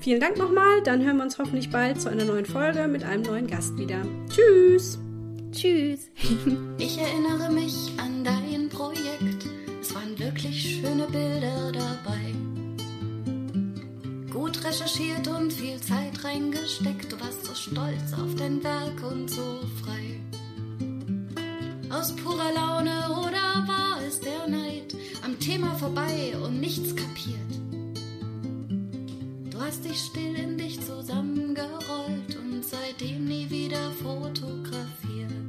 [0.00, 0.82] Vielen Dank nochmal.
[0.82, 4.00] Dann hören wir uns hoffentlich bald zu einer neuen Folge mit einem neuen Gast wieder.
[4.30, 4.98] Tschüss!
[5.52, 6.08] Tschüss.
[6.78, 9.44] Ich erinnere mich an dein Projekt.
[9.80, 12.19] Es waren wirklich schöne Bilder dabei.
[14.40, 17.12] Gut recherchiert und viel Zeit reingesteckt.
[17.12, 20.18] Du warst so stolz auf dein Werk und so frei.
[21.90, 24.96] Aus purer Laune oder war es der Neid?
[25.22, 27.52] Am Thema vorbei und nichts kapiert.
[29.50, 35.39] Du hast dich still in dich zusammengerollt und seitdem nie wieder fotografiert.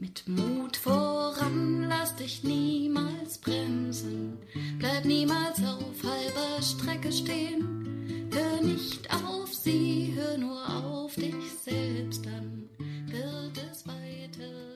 [0.00, 4.38] Mit Mut voran, lass dich niemals bremsen.
[4.78, 8.30] Bleib niemals auf halber Strecke stehen.
[8.32, 11.34] Hör nicht auf sie, hör nur auf dich
[11.64, 12.68] selbst, dann
[13.08, 14.67] wird es weiter.